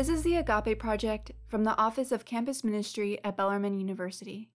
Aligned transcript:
This 0.00 0.08
is 0.08 0.22
the 0.22 0.36
Agape 0.36 0.78
Project 0.78 1.32
from 1.46 1.64
the 1.64 1.76
Office 1.76 2.10
of 2.10 2.24
Campus 2.24 2.64
Ministry 2.64 3.22
at 3.22 3.36
Bellarmine 3.36 3.78
University. 3.78 4.48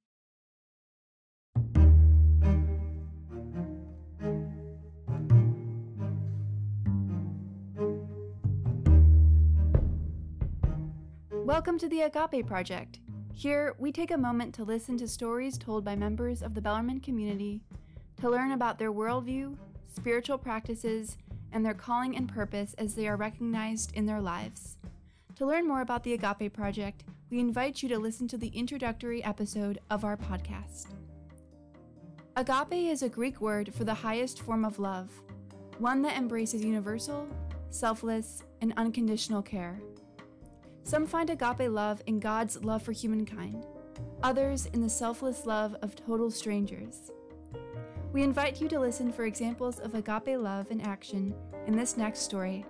Welcome 11.30 11.78
to 11.78 11.88
the 11.90 12.02
Agape 12.02 12.48
Project. 12.48 13.02
Here, 13.32 13.76
we 13.78 13.92
take 13.92 14.10
a 14.10 14.18
moment 14.18 14.56
to 14.56 14.64
listen 14.64 14.98
to 14.98 15.08
stories 15.08 15.60
told 15.60 15.86
by 15.86 15.96
members 15.96 16.42
of 16.42 16.56
the 16.56 16.62
Bellarmine 16.62 17.02
community, 17.02 17.62
to 18.20 18.32
learn 18.32 18.54
about 18.54 18.80
their 18.80 18.92
worldview, 18.92 19.56
spiritual 19.96 20.40
practices, 20.40 21.18
and 21.52 21.64
their 21.64 21.76
calling 21.76 22.16
and 22.16 22.28
purpose 22.28 22.74
as 22.80 22.96
they 22.96 23.08
are 23.08 23.16
recognized 23.16 23.92
in 23.94 24.08
their 24.08 24.22
lives. 24.22 24.78
To 25.36 25.46
learn 25.46 25.68
more 25.68 25.82
about 25.82 26.02
the 26.04 26.14
Agape 26.14 26.54
Project, 26.54 27.04
we 27.30 27.42
invite 27.42 27.84
you 27.84 27.90
to 27.90 28.00
listen 28.00 28.26
to 28.30 28.38
the 28.38 28.48
introductory 28.48 29.22
episode 29.22 29.80
of 29.90 30.06
our 30.06 30.16
podcast. 30.16 30.86
Agape 32.38 32.90
is 32.90 33.02
a 33.04 33.10
Greek 33.10 33.42
word 33.42 33.74
for 33.74 33.84
the 33.84 33.94
highest 33.94 34.42
form 34.42 34.64
of 34.64 34.80
love, 34.80 35.10
one 35.78 36.02
that 36.04 36.16
embraces 36.16 36.64
universal, 36.64 37.28
selfless, 37.70 38.44
and 38.62 38.74
unconditional 38.78 39.42
care. 39.42 39.78
Some 40.84 41.06
find 41.06 41.30
agape 41.30 41.70
love 41.70 42.02
in 42.08 42.22
God's 42.22 42.64
love 42.64 42.82
for 42.82 42.94
humankind, 42.94 43.66
others 44.24 44.68
in 44.68 44.80
the 44.80 44.90
selfless 44.90 45.46
love 45.46 45.76
of 45.82 45.98
total 45.98 46.32
strangers. 46.32 47.12
We 48.14 48.24
invite 48.24 48.62
you 48.62 48.70
to 48.70 48.80
listen 48.80 49.12
for 49.12 49.26
examples 49.26 49.80
of 49.80 49.96
agape 49.96 50.40
love 50.40 50.72
in 50.72 50.80
action 50.80 51.36
in 51.68 51.76
this 51.76 51.98
next 51.98 52.20
story. 52.20 52.66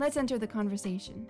Let's 0.00 0.16
enter 0.16 0.38
the 0.38 0.46
conversation. 0.48 1.28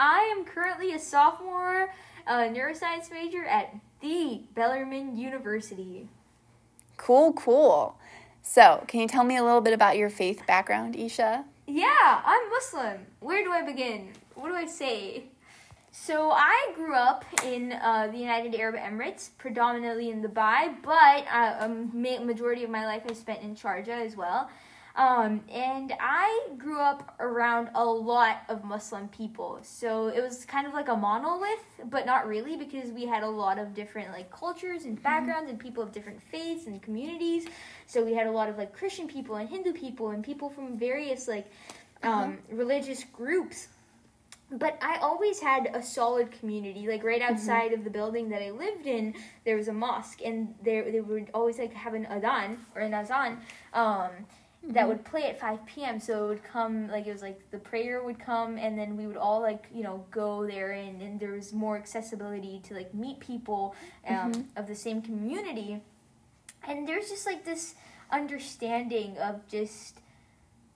I 0.00 0.34
am 0.34 0.46
currently 0.46 0.94
a 0.94 0.98
sophomore 0.98 1.92
uh, 2.26 2.44
neuroscience 2.44 3.12
major 3.12 3.44
at 3.44 3.76
the 4.00 4.40
Bellarmine 4.54 5.14
University. 5.18 6.08
Cool, 6.96 7.34
cool. 7.34 7.98
So, 8.40 8.82
can 8.88 9.00
you 9.00 9.08
tell 9.08 9.24
me 9.24 9.36
a 9.36 9.44
little 9.44 9.60
bit 9.60 9.74
about 9.74 9.98
your 9.98 10.08
faith 10.08 10.46
background, 10.46 10.94
Esha? 10.94 11.44
Yeah, 11.66 12.22
I'm 12.24 12.48
Muslim. 12.48 13.06
Where 13.20 13.44
do 13.44 13.52
I 13.52 13.60
begin? 13.60 14.12
What 14.36 14.48
do 14.48 14.54
I 14.54 14.64
say? 14.64 15.24
So 15.92 16.30
I 16.30 16.72
grew 16.74 16.94
up 16.94 17.26
in 17.44 17.72
uh, 17.72 18.08
the 18.10 18.16
United 18.16 18.54
Arab 18.54 18.76
Emirates, 18.76 19.28
predominantly 19.36 20.08
in 20.08 20.22
Dubai, 20.22 20.74
but 20.82 21.26
uh, 21.30 21.66
a 21.66 22.24
majority 22.24 22.64
of 22.64 22.70
my 22.70 22.86
life 22.86 23.02
I 23.06 23.12
spent 23.12 23.42
in 23.42 23.54
Sharjah 23.54 24.06
as 24.06 24.16
well. 24.16 24.48
Um, 24.96 25.42
and 25.50 25.94
I 26.00 26.48
grew 26.58 26.80
up 26.80 27.14
around 27.20 27.70
a 27.74 27.84
lot 27.84 28.42
of 28.48 28.64
Muslim 28.64 29.08
people. 29.08 29.60
So 29.62 30.08
it 30.08 30.20
was 30.20 30.44
kind 30.44 30.66
of 30.66 30.74
like 30.74 30.88
a 30.88 30.96
monolith, 30.96 31.64
but 31.84 32.06
not 32.06 32.26
really 32.26 32.56
because 32.56 32.90
we 32.90 33.06
had 33.06 33.22
a 33.22 33.28
lot 33.28 33.58
of 33.58 33.72
different 33.74 34.10
like 34.10 34.30
cultures 34.30 34.84
and 34.84 34.96
mm-hmm. 34.96 35.04
backgrounds 35.04 35.44
mm-hmm. 35.44 35.50
and 35.50 35.60
people 35.60 35.82
of 35.82 35.92
different 35.92 36.22
faiths 36.22 36.66
and 36.66 36.82
communities. 36.82 37.46
So 37.86 38.04
we 38.04 38.14
had 38.14 38.26
a 38.26 38.32
lot 38.32 38.48
of 38.48 38.58
like 38.58 38.72
Christian 38.72 39.06
people 39.06 39.36
and 39.36 39.48
Hindu 39.48 39.72
people 39.72 40.10
and 40.10 40.24
people 40.24 40.50
from 40.50 40.76
various 40.76 41.28
like 41.28 41.50
um, 42.02 42.12
uh-huh. 42.12 42.32
religious 42.50 43.04
groups 43.04 43.68
but 44.52 44.76
I 44.82 44.96
always 44.96 45.40
had 45.40 45.70
a 45.74 45.82
solid 45.82 46.32
community. 46.32 46.88
Like 46.88 47.04
right 47.04 47.22
mm-hmm. 47.22 47.34
outside 47.34 47.70
mm-hmm. 47.70 47.74
of 47.74 47.84
the 47.84 47.90
building 47.90 48.28
that 48.30 48.42
I 48.42 48.50
lived 48.50 48.86
in, 48.86 49.14
there 49.44 49.56
was 49.56 49.68
a 49.68 49.72
mosque, 49.72 50.20
and 50.24 50.54
there 50.62 50.90
they 50.90 51.00
would 51.00 51.30
always 51.34 51.58
like 51.58 51.72
have 51.72 51.94
an 51.94 52.06
adhan 52.06 52.58
or 52.74 52.82
an 52.82 52.94
azan. 52.94 53.38
Um, 53.72 54.10
mm-hmm. 54.62 54.72
that 54.72 54.88
would 54.88 55.04
play 55.04 55.24
at 55.24 55.40
5 55.40 55.66
p.m. 55.66 56.00
So 56.00 56.24
it 56.24 56.28
would 56.28 56.44
come 56.44 56.88
like 56.88 57.06
it 57.06 57.12
was 57.12 57.22
like 57.22 57.50
the 57.50 57.58
prayer 57.58 58.02
would 58.02 58.18
come, 58.18 58.56
and 58.58 58.78
then 58.78 58.96
we 58.96 59.06
would 59.06 59.16
all 59.16 59.40
like 59.40 59.66
you 59.72 59.82
know 59.82 60.04
go 60.10 60.46
there, 60.46 60.72
and, 60.72 61.00
and 61.02 61.20
there 61.20 61.32
was 61.32 61.52
more 61.52 61.76
accessibility 61.76 62.60
to 62.64 62.74
like 62.74 62.94
meet 62.94 63.20
people 63.20 63.74
um, 64.06 64.32
mm-hmm. 64.32 64.42
of 64.56 64.66
the 64.66 64.74
same 64.74 65.02
community, 65.02 65.80
and 66.66 66.86
there's 66.86 67.08
just 67.08 67.26
like 67.26 67.44
this 67.44 67.74
understanding 68.12 69.16
of 69.18 69.46
just 69.48 70.00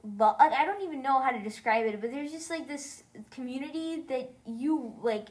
but 0.05 0.39
like 0.39 0.53
I 0.53 0.65
don't 0.65 0.83
even 0.83 1.03
know 1.03 1.21
how 1.21 1.31
to 1.31 1.41
describe 1.41 1.87
it, 1.87 2.01
but 2.01 2.11
there's 2.11 2.31
just 2.31 2.51
like 2.51 2.69
this 2.69 3.03
community 3.31 4.05
that 4.09 4.31
you 4.47 4.93
like 5.03 5.29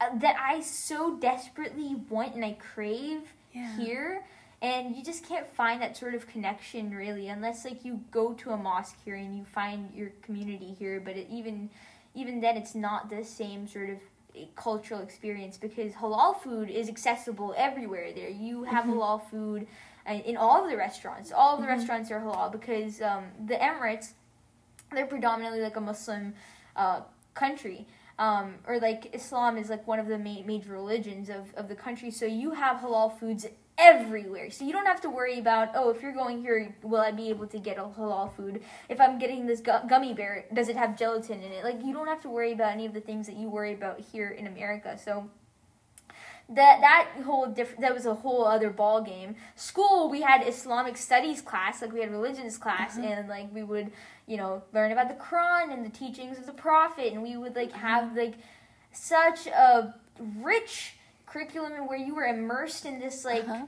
uh, 0.00 0.10
that 0.18 0.36
I 0.38 0.60
so 0.60 1.16
desperately 1.16 1.96
want 2.10 2.34
and 2.34 2.44
I 2.44 2.52
crave 2.52 3.20
yeah. 3.52 3.76
here 3.78 4.24
and 4.62 4.96
you 4.96 5.02
just 5.02 5.26
can't 5.28 5.46
find 5.46 5.82
that 5.82 5.96
sort 5.96 6.14
of 6.14 6.26
connection 6.28 6.94
really 6.94 7.28
unless 7.28 7.64
like 7.64 7.84
you 7.84 8.00
go 8.10 8.32
to 8.32 8.50
a 8.50 8.56
mosque 8.56 8.96
here 9.04 9.16
and 9.16 9.36
you 9.36 9.44
find 9.44 9.92
your 9.92 10.10
community 10.22 10.74
here 10.78 11.00
but 11.00 11.16
it, 11.16 11.26
even 11.30 11.68
even 12.14 12.40
then 12.40 12.56
it's 12.56 12.74
not 12.74 13.10
the 13.10 13.24
same 13.24 13.66
sort 13.66 13.90
of 13.90 13.98
eh, 14.36 14.44
cultural 14.54 15.00
experience 15.00 15.58
because 15.58 15.92
halal 15.92 16.40
food 16.40 16.70
is 16.70 16.88
accessible 16.88 17.52
everywhere 17.58 18.12
there 18.14 18.30
you 18.30 18.62
have 18.62 18.84
mm-hmm. 18.84 18.94
halal 18.94 19.20
food 19.30 19.66
uh, 20.08 20.12
in 20.12 20.36
all 20.36 20.64
of 20.64 20.70
the 20.70 20.76
restaurants 20.76 21.32
all 21.32 21.56
of 21.56 21.60
the 21.60 21.66
mm-hmm. 21.66 21.76
restaurants 21.76 22.10
are 22.10 22.20
halal 22.20 22.50
because 22.50 23.02
um, 23.02 23.24
the 23.46 23.56
emirates 23.56 24.12
they're 24.92 25.06
predominantly 25.06 25.60
like 25.60 25.76
a 25.76 25.80
muslim 25.80 26.32
uh, 26.76 27.00
country 27.34 27.86
um, 28.18 28.54
or 28.66 28.78
like 28.78 29.14
Islam 29.14 29.56
is 29.56 29.70
like 29.70 29.86
one 29.86 29.98
of 29.98 30.06
the 30.06 30.18
main 30.18 30.46
major 30.46 30.72
religions 30.72 31.28
of, 31.28 31.52
of 31.56 31.66
the 31.66 31.74
country. 31.74 32.10
So 32.10 32.26
you 32.26 32.52
have 32.52 32.76
halal 32.76 33.18
foods 33.18 33.46
everywhere. 33.78 34.50
So 34.50 34.64
you 34.64 34.72
don't 34.72 34.86
have 34.86 35.00
to 35.02 35.10
worry 35.10 35.38
about, 35.38 35.70
oh, 35.74 35.90
if 35.90 36.02
you're 36.02 36.12
going 36.12 36.42
here, 36.42 36.74
will 36.82 37.00
I 37.00 37.10
be 37.10 37.30
able 37.30 37.46
to 37.48 37.58
get 37.58 37.78
a 37.78 37.82
halal 37.82 38.34
food? 38.34 38.62
If 38.88 39.00
I'm 39.00 39.18
getting 39.18 39.46
this 39.46 39.60
gu- 39.60 39.88
gummy 39.88 40.14
bear, 40.14 40.44
does 40.52 40.68
it 40.68 40.76
have 40.76 40.96
gelatin 40.96 41.42
in 41.42 41.52
it? 41.52 41.64
Like, 41.64 41.84
you 41.84 41.92
don't 41.92 42.06
have 42.06 42.22
to 42.22 42.28
worry 42.28 42.52
about 42.52 42.72
any 42.72 42.86
of 42.86 42.94
the 42.94 43.00
things 43.00 43.26
that 43.26 43.36
you 43.36 43.48
worry 43.48 43.72
about 43.72 44.00
here 44.00 44.28
in 44.28 44.46
America. 44.46 44.98
So 44.98 45.30
that 46.48 46.80
that 46.80 47.08
whole 47.24 47.46
different 47.46 47.80
that 47.80 47.94
was 47.94 48.04
a 48.04 48.14
whole 48.14 48.44
other 48.44 48.70
ball 48.70 49.00
game. 49.00 49.36
School 49.56 50.10
we 50.10 50.22
had 50.22 50.46
Islamic 50.46 50.96
studies 50.96 51.40
class, 51.40 51.80
like 51.80 51.92
we 51.92 52.00
had 52.00 52.10
religions 52.10 52.58
class, 52.58 52.94
mm-hmm. 52.94 53.04
and 53.04 53.28
like 53.28 53.52
we 53.54 53.62
would 53.62 53.90
you 54.26 54.36
know 54.36 54.62
learn 54.72 54.92
about 54.92 55.08
the 55.08 55.14
Quran 55.14 55.72
and 55.72 55.84
the 55.84 55.90
teachings 55.90 56.38
of 56.38 56.46
the 56.46 56.52
Prophet, 56.52 57.12
and 57.12 57.22
we 57.22 57.36
would 57.36 57.54
like 57.54 57.72
have 57.72 58.16
like 58.16 58.34
such 58.92 59.46
a 59.46 59.94
rich 60.18 60.94
curriculum 61.32 61.72
and 61.72 61.88
where 61.88 61.98
you 61.98 62.14
were 62.14 62.24
immersed 62.24 62.84
in 62.84 63.00
this 63.00 63.24
like 63.24 63.48
uh-huh. 63.48 63.64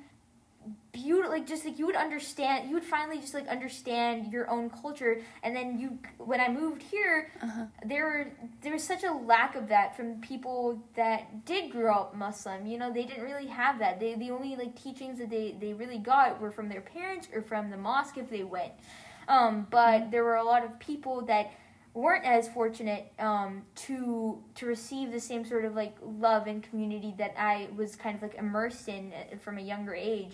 beautiful 0.92 1.30
like 1.30 1.46
just 1.46 1.64
like 1.64 1.78
you 1.78 1.86
would 1.86 1.96
understand 1.96 2.68
you 2.68 2.74
would 2.74 2.84
finally 2.84 3.18
just 3.18 3.32
like 3.32 3.48
understand 3.48 4.30
your 4.30 4.50
own 4.50 4.68
culture 4.68 5.22
and 5.42 5.56
then 5.56 5.78
you 5.78 5.98
when 6.18 6.40
i 6.40 6.48
moved 6.48 6.82
here 6.82 7.32
uh-huh. 7.42 7.64
there 7.86 8.04
were 8.04 8.26
there 8.62 8.72
was 8.72 8.84
such 8.84 9.02
a 9.02 9.12
lack 9.12 9.56
of 9.56 9.68
that 9.68 9.96
from 9.96 10.20
people 10.20 10.78
that 10.94 11.44
did 11.46 11.70
grow 11.70 11.94
up 11.94 12.14
muslim 12.14 12.66
you 12.66 12.76
know 12.76 12.92
they 12.92 13.04
didn't 13.04 13.24
really 13.24 13.46
have 13.46 13.78
that 13.78 13.98
they 13.98 14.14
the 14.14 14.30
only 14.30 14.56
like 14.56 14.80
teachings 14.80 15.18
that 15.18 15.30
they 15.30 15.56
they 15.58 15.72
really 15.72 15.98
got 15.98 16.40
were 16.40 16.50
from 16.50 16.68
their 16.68 16.82
parents 16.82 17.28
or 17.34 17.40
from 17.40 17.70
the 17.70 17.76
mosque 17.76 18.18
if 18.18 18.28
they 18.28 18.44
went 18.44 18.72
um, 19.26 19.66
but 19.70 20.02
mm-hmm. 20.02 20.10
there 20.10 20.22
were 20.22 20.36
a 20.36 20.44
lot 20.44 20.64
of 20.64 20.78
people 20.78 21.22
that 21.22 21.50
weren't 21.94 22.24
as 22.24 22.48
fortunate 22.48 23.12
um, 23.20 23.62
to 23.76 24.42
to 24.56 24.66
receive 24.66 25.12
the 25.12 25.20
same 25.20 25.44
sort 25.44 25.64
of 25.64 25.74
like 25.74 25.96
love 26.02 26.46
and 26.48 26.62
community 26.62 27.14
that 27.18 27.34
I 27.38 27.68
was 27.76 27.94
kind 27.96 28.16
of 28.16 28.22
like 28.22 28.34
immersed 28.34 28.88
in 28.88 29.12
uh, 29.12 29.36
from 29.38 29.58
a 29.58 29.62
younger 29.62 29.94
age, 29.94 30.32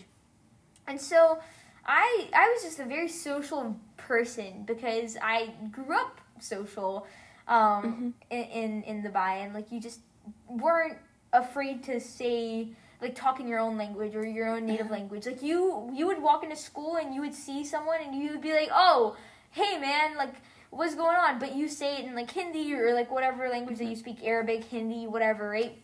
and 0.87 1.01
so 1.01 1.39
I 1.87 2.29
I 2.35 2.49
was 2.49 2.63
just 2.63 2.81
a 2.81 2.87
very 2.87 3.09
social 3.09 3.79
person 3.99 4.65
because 4.67 5.17
I 5.23 5.53
grew 5.71 5.95
up 5.95 6.21
social 6.41 7.07
um, 7.47 7.57
mm-hmm. 7.85 8.09
in, 8.31 8.45
in 8.45 8.83
in 8.85 9.03
the 9.03 9.11
Bay 9.11 9.43
and 9.43 9.53
like 9.53 9.71
you 9.71 9.81
just 9.81 10.01
weren't 10.49 10.97
afraid 11.33 11.85
to 11.85 12.01
say 12.01 12.69
like 13.03 13.15
talk 13.15 13.41
in 13.41 13.49
your 13.49 13.59
own 13.59 13.77
language 13.77 14.15
or 14.15 14.27
your 14.27 14.49
own 14.49 14.67
native 14.67 14.91
language. 14.91 15.27
Like 15.27 15.43
you 15.43 15.91
you 15.93 16.07
would 16.07 16.23
walk 16.23 16.43
into 16.43 16.57
school 16.57 16.97
and 16.97 17.15
you 17.15 17.21
would 17.21 17.35
see 17.35 17.65
someone 17.65 17.99
and 18.03 18.15
you 18.15 18.31
would 18.31 18.41
be 18.41 18.53
like 18.53 18.71
oh 18.73 19.17
hey 19.51 19.79
man 19.79 20.17
like 20.17 20.35
what's 20.71 20.95
going 20.95 21.17
on, 21.17 21.39
but 21.39 21.55
you 21.55 21.69
say 21.69 21.99
it 21.99 22.05
in 22.05 22.15
like 22.15 22.31
Hindi 22.31 22.73
or 22.75 22.95
like 22.95 23.11
whatever 23.11 23.49
language 23.49 23.79
that 23.79 23.87
you 23.87 23.97
speak, 23.97 24.19
Arabic, 24.25 24.65
Hindi, 24.65 25.07
whatever, 25.07 25.49
right? 25.49 25.77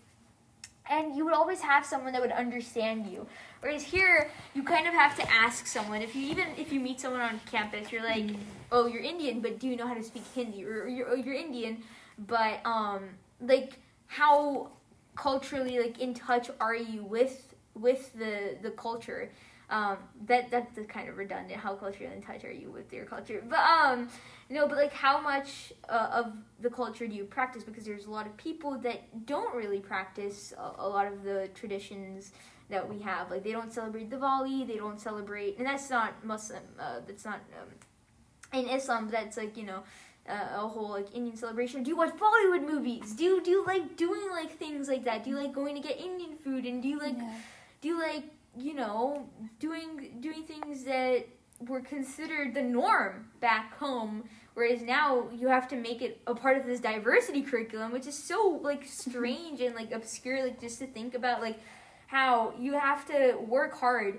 And 0.88 1.16
you 1.16 1.24
would 1.24 1.34
always 1.34 1.60
have 1.60 1.84
someone 1.84 2.12
that 2.12 2.22
would 2.22 2.30
understand 2.30 3.06
you. 3.06 3.26
Whereas 3.60 3.82
here, 3.82 4.30
you 4.54 4.62
kind 4.62 4.86
of 4.86 4.94
have 4.94 5.16
to 5.16 5.28
ask 5.30 5.66
someone. 5.66 6.00
If 6.00 6.14
you 6.14 6.28
even 6.28 6.46
if 6.56 6.72
you 6.72 6.78
meet 6.78 7.00
someone 7.00 7.20
on 7.20 7.40
campus, 7.50 7.90
you're 7.90 8.04
like, 8.04 8.30
"Oh, 8.70 8.86
you're 8.86 9.02
Indian, 9.02 9.40
but 9.40 9.58
do 9.58 9.66
you 9.66 9.74
know 9.74 9.88
how 9.88 9.94
to 9.94 10.02
speak 10.04 10.22
Hindi?" 10.34 10.64
Or 10.64 10.86
"You're 10.86 11.08
oh, 11.08 11.14
you're 11.14 11.34
Indian, 11.34 11.82
but 12.18 12.60
um, 12.64 13.08
like 13.40 13.80
how 14.06 14.68
culturally 15.16 15.80
like 15.80 15.98
in 15.98 16.14
touch 16.14 16.50
are 16.60 16.76
you 16.76 17.02
with 17.02 17.54
with 17.74 18.12
the 18.16 18.56
the 18.62 18.70
culture?" 18.70 19.32
Um, 19.68 19.96
that 20.26 20.50
that's 20.50 20.78
kind 20.88 21.08
of 21.08 21.16
redundant. 21.18 21.58
How 21.60 21.74
culturally 21.74 22.12
in 22.14 22.22
touch 22.22 22.44
are 22.44 22.52
you 22.52 22.70
with 22.70 22.92
your 22.92 23.04
culture? 23.04 23.42
But 23.48 23.58
um, 23.58 24.08
no, 24.48 24.68
but 24.68 24.76
like 24.76 24.92
how 24.92 25.20
much 25.20 25.72
uh, 25.88 26.08
of 26.24 26.32
the 26.60 26.70
culture 26.70 27.06
do 27.08 27.14
you 27.14 27.24
practice? 27.24 27.64
Because 27.64 27.84
there's 27.84 28.06
a 28.06 28.10
lot 28.10 28.26
of 28.26 28.36
people 28.36 28.78
that 28.78 29.26
don't 29.26 29.52
really 29.56 29.80
practice 29.80 30.54
a, 30.56 30.82
a 30.82 30.88
lot 30.88 31.06
of 31.08 31.24
the 31.24 31.48
traditions 31.54 32.30
that 32.70 32.88
we 32.88 33.00
have. 33.00 33.28
Like 33.30 33.42
they 33.42 33.50
don't 33.50 33.72
celebrate 33.72 34.08
Diwali, 34.08 34.66
they 34.68 34.76
don't 34.76 35.00
celebrate, 35.00 35.58
and 35.58 35.66
that's 35.66 35.90
not 35.90 36.24
Muslim. 36.24 36.62
Uh, 36.78 37.00
that's 37.04 37.24
not 37.24 37.40
um, 37.60 38.60
in 38.60 38.68
Islam. 38.68 39.08
That's 39.10 39.36
like 39.36 39.56
you 39.56 39.64
know. 39.64 39.82
Uh, 40.28 40.64
a 40.64 40.66
whole 40.66 40.90
like 40.90 41.06
Indian 41.14 41.36
celebration. 41.36 41.84
Do 41.84 41.88
you 41.90 41.96
watch 41.96 42.10
Bollywood 42.14 42.66
movies? 42.66 43.12
Do 43.12 43.22
you 43.22 43.40
do 43.40 43.48
you 43.52 43.64
like 43.64 43.96
doing 43.96 44.28
like 44.32 44.50
things 44.58 44.88
like 44.88 45.04
that? 45.04 45.22
Do 45.22 45.30
you 45.30 45.36
like 45.36 45.52
going 45.52 45.76
to 45.76 45.80
get 45.80 46.00
Indian 46.00 46.34
food? 46.34 46.66
And 46.66 46.82
do 46.82 46.88
you 46.88 46.98
like 46.98 47.14
Yeah. 47.16 47.32
do 47.80 47.88
you 47.90 47.98
like 48.00 48.24
you 48.56 48.74
know 48.74 49.28
doing 49.58 50.16
doing 50.20 50.44
things 50.44 50.84
that 50.84 51.26
were 51.66 51.80
considered 51.80 52.54
the 52.54 52.62
norm 52.62 53.28
back 53.40 53.76
home? 53.78 54.24
Whereas 54.54 54.80
now 54.80 55.28
you 55.34 55.48
have 55.48 55.68
to 55.68 55.76
make 55.76 56.00
it 56.00 56.20
a 56.26 56.34
part 56.34 56.56
of 56.56 56.64
this 56.64 56.80
diversity 56.80 57.42
curriculum, 57.42 57.92
which 57.92 58.06
is 58.06 58.16
so 58.16 58.60
like 58.62 58.84
strange 58.86 59.60
and 59.60 59.74
like 59.74 59.92
obscure. 59.92 60.42
Like 60.42 60.60
just 60.60 60.78
to 60.78 60.86
think 60.86 61.14
about 61.14 61.40
like 61.40 61.58
how 62.06 62.54
you 62.58 62.72
have 62.72 63.06
to 63.06 63.36
work 63.46 63.78
hard 63.78 64.18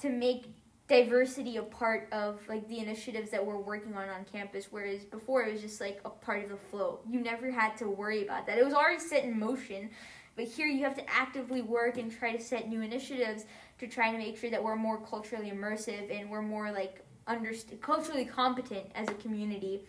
to 0.00 0.08
make 0.08 0.46
diversity 0.88 1.56
a 1.56 1.62
part 1.62 2.08
of 2.12 2.40
like 2.48 2.68
the 2.68 2.78
initiatives 2.78 3.30
that 3.30 3.44
we're 3.44 3.58
working 3.58 3.94
on 3.94 4.08
on 4.10 4.22
campus 4.30 4.68
whereas 4.70 5.02
before 5.04 5.42
it 5.42 5.52
was 5.52 5.62
just 5.62 5.80
like 5.80 5.98
a 6.04 6.10
part 6.10 6.44
of 6.44 6.50
the 6.50 6.56
flow 6.56 7.00
you 7.08 7.20
never 7.20 7.50
had 7.50 7.74
to 7.74 7.88
worry 7.88 8.22
about 8.22 8.46
that 8.46 8.58
it 8.58 8.64
was 8.64 8.74
already 8.74 9.00
set 9.00 9.24
in 9.24 9.38
motion 9.38 9.88
but 10.36 10.44
here 10.44 10.66
you 10.66 10.84
have 10.84 10.94
to 10.94 11.10
actively 11.10 11.62
work 11.62 11.96
and 11.96 12.12
try 12.12 12.36
to 12.36 12.42
set 12.42 12.68
new 12.68 12.82
initiatives 12.82 13.46
to 13.86 13.92
try 13.92 14.10
to 14.10 14.18
make 14.18 14.36
sure 14.36 14.50
that 14.50 14.62
we're 14.62 14.76
more 14.76 14.98
culturally 14.98 15.50
immersive 15.50 16.10
and 16.16 16.30
we're 16.30 16.42
more 16.42 16.70
like 16.72 17.00
underst- 17.28 17.80
culturally 17.80 18.24
competent 18.24 18.86
as 18.94 19.08
a 19.08 19.14
community 19.14 19.84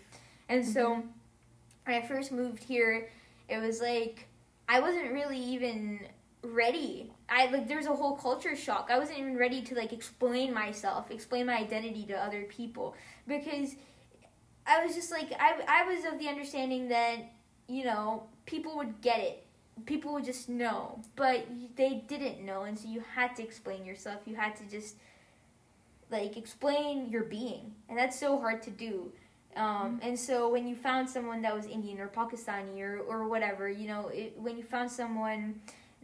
and 0.49 0.65
so 0.65 0.95
mm-hmm. 0.95 1.07
when 1.85 2.01
i 2.03 2.07
first 2.07 2.31
moved 2.31 2.63
here 2.63 3.09
it 3.49 3.59
was 3.59 3.81
like 3.81 4.27
i 4.69 4.79
wasn't 4.79 5.11
really 5.11 5.39
even 5.39 5.99
ready. 6.53 7.11
I 7.29 7.47
like 7.47 7.67
there's 7.67 7.87
a 7.87 7.95
whole 7.95 8.15
culture 8.15 8.55
shock. 8.55 8.89
I 8.91 8.99
wasn't 8.99 9.19
even 9.19 9.37
ready 9.37 9.61
to 9.63 9.75
like 9.75 9.93
explain 9.93 10.53
myself, 10.53 11.11
explain 11.11 11.47
my 11.47 11.57
identity 11.57 12.05
to 12.07 12.13
other 12.13 12.43
people 12.43 12.95
because 13.27 13.75
I 14.65 14.85
was 14.85 14.95
just 14.95 15.11
like 15.11 15.31
I 15.39 15.61
I 15.67 15.83
was 15.93 16.05
of 16.05 16.19
the 16.19 16.27
understanding 16.27 16.89
that 16.89 17.17
you 17.67 17.83
know 17.85 18.23
people 18.45 18.75
would 18.77 19.01
get 19.01 19.19
it. 19.19 19.44
People 19.85 20.13
would 20.13 20.25
just 20.25 20.47
know, 20.47 21.01
but 21.15 21.45
they 21.75 22.03
didn't 22.07 22.45
know, 22.45 22.63
and 22.63 22.79
so 22.79 22.87
you 22.87 23.03
had 23.15 23.35
to 23.35 23.43
explain 23.43 23.85
yourself. 23.85 24.21
You 24.25 24.35
had 24.35 24.55
to 24.55 24.63
just 24.69 24.95
like 26.09 26.37
explain 26.37 27.09
your 27.09 27.23
being, 27.23 27.73
and 27.89 27.97
that's 27.97 28.19
so 28.19 28.39
hard 28.39 28.61
to 28.63 28.71
do. 28.71 29.11
Um, 29.55 29.99
and 30.03 30.19
so 30.19 30.49
when 30.49 30.67
you 30.67 30.75
found 30.75 31.09
someone 31.09 31.41
that 31.43 31.55
was 31.55 31.65
Indian 31.65 31.99
or 31.99 32.07
Pakistani 32.07 32.81
or, 32.81 32.99
or 32.99 33.27
whatever, 33.27 33.69
you 33.69 33.87
know, 33.87 34.09
it, 34.09 34.37
when 34.37 34.57
you 34.57 34.63
found 34.63 34.91
someone 34.91 35.61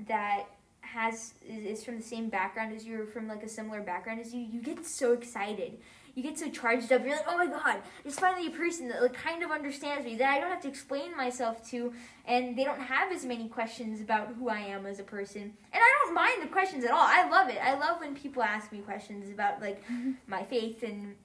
that 0.07 0.45
has 0.81 1.33
is, 1.47 1.79
is 1.79 1.83
from 1.83 1.97
the 1.97 2.03
same 2.03 2.29
background 2.29 2.74
as 2.75 2.85
you 2.85 3.01
or 3.01 3.06
from 3.06 3.27
like 3.27 3.44
a 3.44 3.50
similar 3.50 3.81
background 3.81 4.19
as 4.19 4.33
you, 4.33 4.41
you 4.41 4.62
get 4.62 4.85
so 4.85 5.13
excited. 5.13 5.77
You 6.13 6.24
get 6.24 6.38
so 6.38 6.50
charged 6.50 6.92
up. 6.92 7.04
You're 7.04 7.16
like, 7.16 7.25
oh 7.28 7.38
my 7.38 7.48
god, 7.48 7.78
there's 8.04 8.19
finally 8.19 8.48
a 8.48 8.52
person 8.52 8.90
that 8.90 9.02
like 9.02 9.13
kind 9.13 9.44
of 9.44 9.52
understands 9.52 10.06
me 10.06 10.16
that 10.18 10.30
I 10.30 10.40
don't 10.40 10.50
have 10.50 10.62
to 10.62 10.68
explain 10.68 11.16
myself 11.16 11.68
to, 11.69 11.94
and 12.25 12.58
they 12.58 12.63
don't 12.63 12.81
have 12.81 13.12
as 13.12 13.25
many 13.25 13.48
questions 13.48 14.02
about 14.02 14.36
who 14.38 14.50
I 14.50 14.60
am 14.60 14.86
as 14.86 15.00
a 15.00 15.04
person. 15.04 15.42
And 15.42 15.54
I 15.74 15.94
don't 16.04 16.13
mind 16.13 16.44
the 16.44 16.48
questions 16.48 16.84
at 16.84 16.92
all. 16.92 17.06
I 17.08 17.30
love 17.30 17.50
it. 17.50 17.60
I 17.63 17.78
love 17.78 18.02
when 18.02 18.16
people 18.16 18.44
ask 18.44 18.72
me 18.72 18.80
questions 18.80 19.30
about 19.31 19.62
like 19.62 19.84
my 20.28 20.44
faith 20.44 20.84
and 20.84 21.16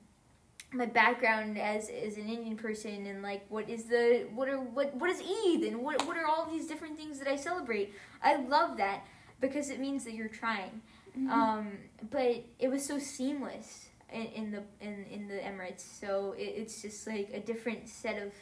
my 0.73 0.87
background 0.87 1.59
as 1.59 1.89
as 1.89 2.17
an 2.17 2.29
Indian 2.29 2.57
person 2.57 3.07
and 3.07 3.23
like 3.23 3.45
what 3.49 3.69
is 3.69 3.85
the 3.85 4.27
what 4.35 4.49
are 4.49 4.59
what 4.59 4.95
what 4.95 5.11
is 5.11 5.21
Eid 5.21 5.63
and 5.63 5.81
what 5.81 6.07
what 6.07 6.17
are 6.17 6.27
all 6.27 6.47
these 6.51 6.67
different 6.67 6.97
things 6.97 7.19
that 7.19 7.29
I 7.29 7.37
celebrate. 7.37 7.93
I 8.23 8.37
love 8.37 8.77
that 8.77 9.05
because 9.41 9.71
it 9.71 9.81
means 9.81 10.05
that 10.05 10.15
you're 10.15 10.29
trying. 10.29 10.83
Um, 11.31 11.79
but 12.11 12.45
it 12.59 12.69
was 12.69 12.85
so 12.85 12.99
seamless 12.99 13.89
in, 14.25 14.51
the 14.51 14.63
in, 14.81 15.05
in 15.11 15.29
the 15.29 15.35
Emirates. 15.35 15.85
So 16.01 16.35
it, 16.39 16.55
it's 16.57 16.83
just 16.83 17.07
like 17.07 17.31
a 17.33 17.41
different 17.41 17.89
set 17.89 18.21
of 18.23 18.33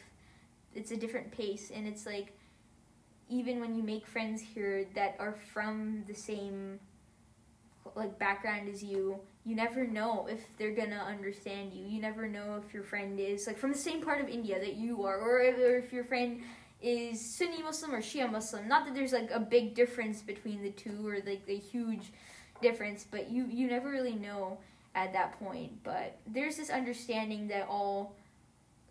it's 0.73 0.91
a 0.91 0.97
different 0.97 1.31
pace. 1.31 1.71
And 1.73 1.87
it's 1.87 2.05
like 2.05 2.33
even 3.29 3.59
when 3.59 3.75
you 3.75 3.83
make 3.83 4.05
friends 4.05 4.41
here 4.41 4.85
that 4.95 5.15
are 5.19 5.35
from 5.53 6.03
the 6.07 6.13
same 6.13 6.79
like 7.95 8.17
background 8.19 8.67
as 8.67 8.83
you 8.83 9.19
you 9.45 9.55
never 9.55 9.85
know 9.85 10.27
if 10.29 10.41
they're 10.57 10.73
gonna 10.73 11.03
understand 11.07 11.71
you. 11.73 11.85
You 11.85 12.01
never 12.01 12.27
know 12.27 12.61
if 12.65 12.73
your 12.73 12.83
friend 12.83 13.19
is 13.19 13.47
like 13.47 13.57
from 13.57 13.71
the 13.71 13.77
same 13.77 14.01
part 14.01 14.19
of 14.19 14.27
india 14.27 14.59
that 14.59 14.75
you 14.75 15.03
are 15.05 15.17
or 15.17 15.39
if, 15.41 15.57
or 15.57 15.77
if 15.77 15.93
your 15.93 16.03
friend 16.03 16.41
is 16.81 17.37
sunni 17.37 17.61
muslim 17.61 17.93
or 17.93 18.01
shia 18.01 18.29
muslim. 18.29 18.67
Not 18.67 18.85
that 18.85 18.95
there's 18.95 19.13
like 19.13 19.31
a 19.31 19.39
big 19.39 19.75
difference 19.75 20.21
between 20.21 20.61
the 20.61 20.71
two 20.71 21.07
or 21.07 21.17
like 21.25 21.43
a 21.47 21.57
huge 21.57 22.11
difference 22.61 23.05
but 23.09 23.29
you 23.29 23.45
you 23.49 23.67
never 23.67 23.89
really 23.89 24.15
know 24.15 24.57
at 24.95 25.13
that 25.13 25.37
point 25.39 25.71
but 25.83 26.17
there's 26.25 26.55
this 26.57 26.69
understanding 26.71 27.47
that 27.49 27.67
all 27.69 28.15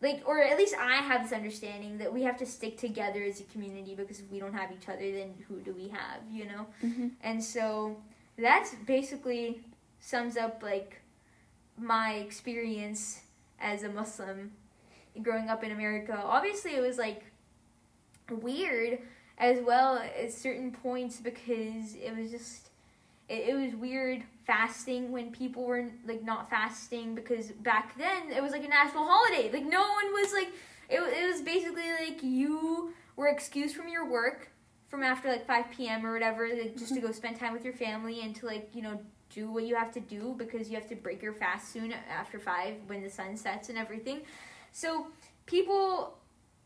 like 0.02 0.22
or 0.26 0.42
at 0.42 0.56
least 0.58 0.74
i 0.78 0.96
have 0.96 1.22
this 1.22 1.32
understanding 1.32 1.96
that 1.98 2.12
we 2.12 2.22
have 2.22 2.36
to 2.36 2.44
stick 2.46 2.76
together 2.78 3.22
as 3.24 3.40
a 3.40 3.44
community 3.44 3.94
because 3.94 4.20
if 4.20 4.30
we 4.30 4.38
don't 4.38 4.52
have 4.54 4.70
each 4.70 4.88
other 4.88 5.10
then 5.12 5.32
who 5.48 5.56
do 5.60 5.72
we 5.72 5.88
have 5.88 6.20
you 6.30 6.44
know 6.44 6.66
Mhm. 6.84 7.12
and 7.22 7.42
so 7.42 7.96
that's 8.36 8.74
basically 8.86 9.60
sums 10.00 10.36
up 10.36 10.62
like 10.62 11.00
my 11.78 12.14
experience 12.14 13.20
as 13.58 13.82
a 13.82 13.88
Muslim 13.88 14.52
growing 15.22 15.48
up 15.48 15.64
in 15.64 15.70
America. 15.72 16.20
Obviously, 16.22 16.74
it 16.74 16.80
was 16.80 16.98
like 16.98 17.24
weird 18.30 18.98
as 19.38 19.60
well 19.62 19.98
at 19.98 20.32
certain 20.32 20.70
points 20.70 21.20
because 21.20 21.94
it 21.96 22.16
was 22.16 22.30
just 22.30 22.68
it, 23.28 23.48
it 23.50 23.54
was 23.54 23.74
weird 23.74 24.22
fasting 24.46 25.10
when 25.10 25.30
people 25.30 25.64
were 25.64 25.86
like 26.06 26.22
not 26.22 26.50
fasting 26.50 27.14
because 27.14 27.50
back 27.50 27.96
then 27.96 28.30
it 28.30 28.42
was 28.42 28.52
like 28.52 28.64
a 28.64 28.68
national 28.68 29.04
holiday. 29.06 29.50
Like 29.52 29.64
no 29.64 29.80
one 29.80 30.12
was 30.12 30.32
like 30.32 30.48
it, 30.88 31.00
it 31.00 31.32
was 31.32 31.42
basically 31.42 31.90
like 32.00 32.22
you 32.22 32.92
were 33.16 33.28
excused 33.28 33.74
from 33.74 33.88
your 33.88 34.08
work 34.08 34.50
from 34.88 35.02
after 35.02 35.28
like 35.28 35.46
5 35.46 35.66
p.m. 35.76 36.06
or 36.06 36.12
whatever 36.12 36.48
like, 36.48 36.76
just 36.76 36.88
to 36.88 36.94
mm-hmm. 36.94 37.06
go 37.06 37.12
spend 37.12 37.38
time 37.38 37.52
with 37.52 37.64
your 37.64 37.72
family 37.72 38.20
and 38.22 38.36
to 38.36 38.46
like 38.46 38.68
you 38.74 38.82
know 38.82 38.98
do 39.30 39.50
what 39.50 39.64
you 39.64 39.74
have 39.74 39.92
to 39.92 40.00
do 40.00 40.34
because 40.38 40.68
you 40.68 40.76
have 40.76 40.88
to 40.88 40.94
break 40.94 41.22
your 41.22 41.32
fast 41.32 41.72
soon 41.72 41.92
after 41.92 42.38
5 42.38 42.74
when 42.86 43.02
the 43.02 43.10
sun 43.10 43.36
sets 43.36 43.68
and 43.68 43.78
everything 43.78 44.20
so 44.72 45.08
people 45.46 46.14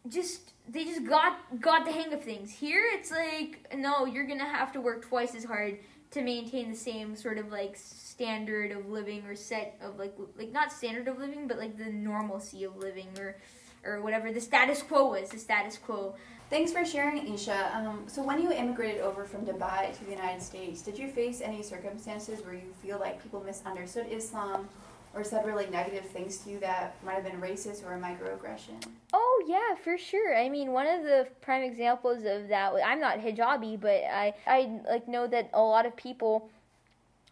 just 0.08 0.52
they 0.69 0.84
just 0.84 1.04
got 1.04 1.38
got 1.60 1.84
the 1.84 1.92
hang 1.92 2.12
of 2.12 2.22
things 2.22 2.50
here 2.50 2.82
it's 2.92 3.10
like 3.10 3.75
no 3.76 4.04
you're 4.04 4.26
gonna 4.26 4.44
have 4.44 4.72
to 4.72 4.80
work 4.80 5.06
twice 5.06 5.34
as 5.34 5.44
hard 5.44 5.78
to 6.10 6.22
maintain 6.22 6.70
the 6.70 6.76
same 6.76 7.14
sort 7.14 7.38
of 7.38 7.50
like 7.50 7.76
standard 7.76 8.73
of 8.73 8.88
living 8.88 9.25
or 9.26 9.35
set 9.35 9.78
of 9.82 9.99
like 9.99 10.14
like 10.37 10.52
not 10.52 10.73
standard 10.73 11.06
of 11.09 11.18
living 11.18 11.47
but 11.47 11.59
like 11.59 11.76
the 11.76 11.90
normalcy 11.90 12.64
of 12.64 12.76
living 12.76 13.09
or 13.18 13.37
or 13.85 14.00
whatever 14.00 14.32
the 14.32 14.40
status 14.40 14.82
quo 14.82 15.11
was 15.11 15.28
the 15.30 15.38
status 15.38 15.76
quo 15.78 16.14
Thanks 16.50 16.73
for 16.73 16.82
sharing, 16.82 17.26
Esha. 17.26 17.75
Um, 17.75 18.04
so, 18.06 18.23
when 18.23 18.40
you 18.40 18.50
immigrated 18.50 19.02
over 19.02 19.26
from 19.26 19.44
Dubai 19.44 19.94
to 19.99 20.04
the 20.06 20.12
United 20.12 20.40
States, 20.40 20.80
did 20.80 20.99
you 20.99 21.09
face 21.09 21.42
any 21.42 21.62
circumstances 21.62 22.42
where 22.42 22.54
you 22.54 22.73
feel 22.82 22.99
like 22.99 23.23
people 23.23 23.42
misunderstood 23.44 24.06
Islam 24.11 24.66
or 25.14 25.24
said 25.24 25.44
really 25.44 25.66
negative 25.66 26.04
things 26.10 26.38
to 26.38 26.50
you 26.50 26.60
that 26.60 26.96
might 27.04 27.14
have 27.14 27.24
been 27.24 27.40
racist 27.40 27.84
or 27.84 27.94
a 27.94 27.98
microaggression? 27.98 28.84
Oh 29.12 29.44
yeah, 29.46 29.74
for 29.82 29.96
sure. 29.98 30.36
I 30.36 30.48
mean, 30.48 30.72
one 30.72 30.86
of 30.86 31.02
the 31.02 31.28
prime 31.40 31.62
examples 31.62 32.24
of 32.24 32.48
that. 32.48 32.72
I'm 32.84 33.00
not 33.00 33.18
hijabi, 33.18 33.80
but 33.80 34.04
I 34.04 34.34
I 34.46 34.80
like 34.88 35.08
know 35.08 35.26
that 35.26 35.50
a 35.52 35.60
lot 35.60 35.86
of 35.86 35.96
people 35.96 36.50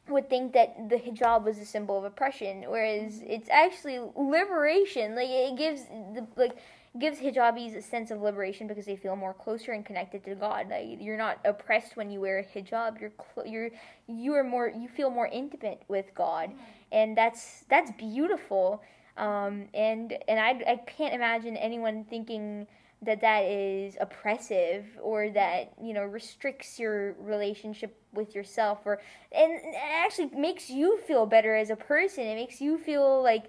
would 0.09 0.30
think 0.30 0.52
that 0.52 0.88
the 0.88 0.97
hijab 0.97 1.45
was 1.45 1.59
a 1.59 1.66
symbol 1.66 1.99
of 1.99 2.04
oppression, 2.04 2.64
whereas 2.68 3.14
mm-hmm. 3.14 3.30
it's 3.30 3.49
actually 3.50 4.00
liberation. 4.16 5.14
Like 5.14 5.28
it 5.28 5.56
gives 5.56 5.83
the 5.85 6.26
like 6.37 6.56
gives 6.99 7.19
hijabis 7.19 7.76
a 7.76 7.83
sense 7.83 8.11
of 8.11 8.21
liberation 8.21 8.67
because 8.67 8.87
they 8.87 8.97
feel 8.97 9.17
more 9.17 9.35
closer 9.35 9.73
and 9.73 9.85
connected 9.85 10.25
to 10.25 10.35
God. 10.35 10.69
Like 10.71 11.00
you're 11.00 11.17
not 11.17 11.38
oppressed 11.45 11.97
when 11.97 12.11
you 12.11 12.21
wear 12.21 12.38
a 12.38 12.45
hijab. 12.45 13.00
You're 13.00 13.12
cl- 13.35 13.47
you're 13.47 13.71
you 14.07 14.35
are 14.35 14.45
more 14.45 14.69
you 14.69 14.88
feel 14.88 15.11
more 15.11 15.26
intimate 15.26 15.83
with 15.88 16.07
God, 16.15 16.50
and 16.93 17.17
that's 17.17 17.65
that's 17.69 17.91
beautiful. 17.93 18.83
Um, 19.17 19.69
and 19.75 20.17
and 20.29 20.38
I 20.38 20.50
I 20.73 20.76
can't 20.87 21.15
imagine 21.15 21.57
anyone 21.57 22.05
thinking 22.05 22.67
that 23.03 23.21
that 23.21 23.45
is 23.45 23.97
oppressive 24.00 24.85
or 25.03 25.29
that 25.31 25.73
you 25.83 25.93
know 25.93 26.03
restricts 26.05 26.79
your 26.79 27.12
relationship 27.21 27.99
with 28.15 28.35
yourself 28.35 28.81
or 28.87 29.00
and 29.33 29.53
it 29.53 29.75
actually 29.76 30.31
makes 30.31 30.71
you 30.71 30.99
feel 31.07 31.26
better 31.26 31.55
as 31.55 31.69
a 31.69 31.76
person 31.76 32.25
it 32.25 32.35
makes 32.35 32.61
you 32.61 32.79
feel 32.79 33.23
like 33.23 33.45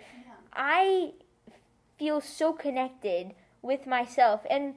i 0.53 1.11
feel 1.97 2.21
so 2.21 2.53
connected 2.53 3.33
with 3.61 3.87
myself. 3.87 4.45
And 4.49 4.75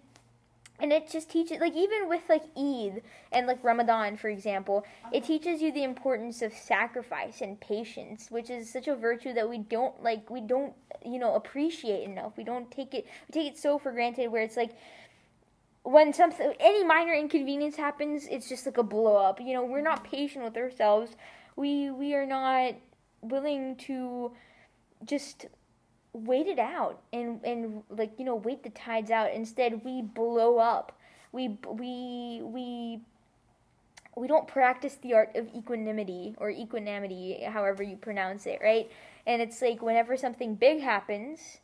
and 0.80 0.92
it 0.92 1.10
just 1.10 1.30
teaches 1.30 1.60
like 1.60 1.76
even 1.76 2.08
with 2.08 2.22
like 2.28 2.44
Eid 2.56 3.02
and 3.30 3.46
like 3.46 3.62
Ramadan 3.62 4.16
for 4.16 4.28
example 4.28 4.84
it 5.12 5.24
teaches 5.24 5.60
you 5.60 5.72
the 5.72 5.84
importance 5.84 6.42
of 6.42 6.52
sacrifice 6.52 7.40
and 7.40 7.60
patience 7.60 8.30
which 8.30 8.50
is 8.50 8.72
such 8.72 8.88
a 8.88 8.96
virtue 8.96 9.32
that 9.34 9.48
we 9.48 9.58
don't 9.58 10.02
like 10.02 10.30
we 10.30 10.40
don't 10.40 10.72
you 11.04 11.18
know 11.18 11.34
appreciate 11.34 12.04
enough. 12.08 12.36
We 12.36 12.44
don't 12.44 12.70
take 12.70 12.94
it 12.94 13.06
we 13.28 13.32
take 13.32 13.52
it 13.52 13.58
so 13.58 13.78
for 13.78 13.92
granted 13.92 14.28
where 14.28 14.42
it's 14.42 14.56
like 14.56 14.70
when 15.82 16.12
something 16.12 16.54
any 16.60 16.84
minor 16.84 17.12
inconvenience 17.12 17.76
happens 17.76 18.26
it's 18.30 18.48
just 18.48 18.66
like 18.66 18.78
a 18.78 18.82
blow 18.82 19.16
up. 19.16 19.40
You 19.40 19.54
know 19.54 19.64
we're 19.64 19.82
not 19.82 20.04
patient 20.04 20.44
with 20.44 20.56
ourselves. 20.56 21.14
We 21.56 21.90
we 21.90 22.14
are 22.14 22.26
not 22.26 22.74
willing 23.22 23.76
to 23.76 24.32
just 25.04 25.46
wait 26.12 26.46
it 26.46 26.58
out 26.58 27.00
and 27.12 27.40
and 27.44 27.82
like 27.88 28.12
you 28.18 28.24
know 28.24 28.34
wait 28.34 28.62
the 28.62 28.70
tides 28.70 29.10
out. 29.10 29.32
Instead 29.32 29.84
we 29.84 30.02
blow 30.02 30.58
up. 30.58 30.96
We 31.32 31.58
we 31.68 32.40
we 32.42 33.00
we 34.16 34.26
don't 34.26 34.48
practice 34.48 34.96
the 34.96 35.14
art 35.14 35.36
of 35.36 35.48
equanimity 35.54 36.34
or 36.38 36.50
equanimity 36.50 37.42
however 37.44 37.82
you 37.82 37.96
pronounce 37.96 38.46
it 38.46 38.60
right? 38.62 38.90
And 39.26 39.40
it's 39.40 39.62
like 39.62 39.82
whenever 39.82 40.16
something 40.16 40.54
big 40.56 40.80
happens 40.80 41.58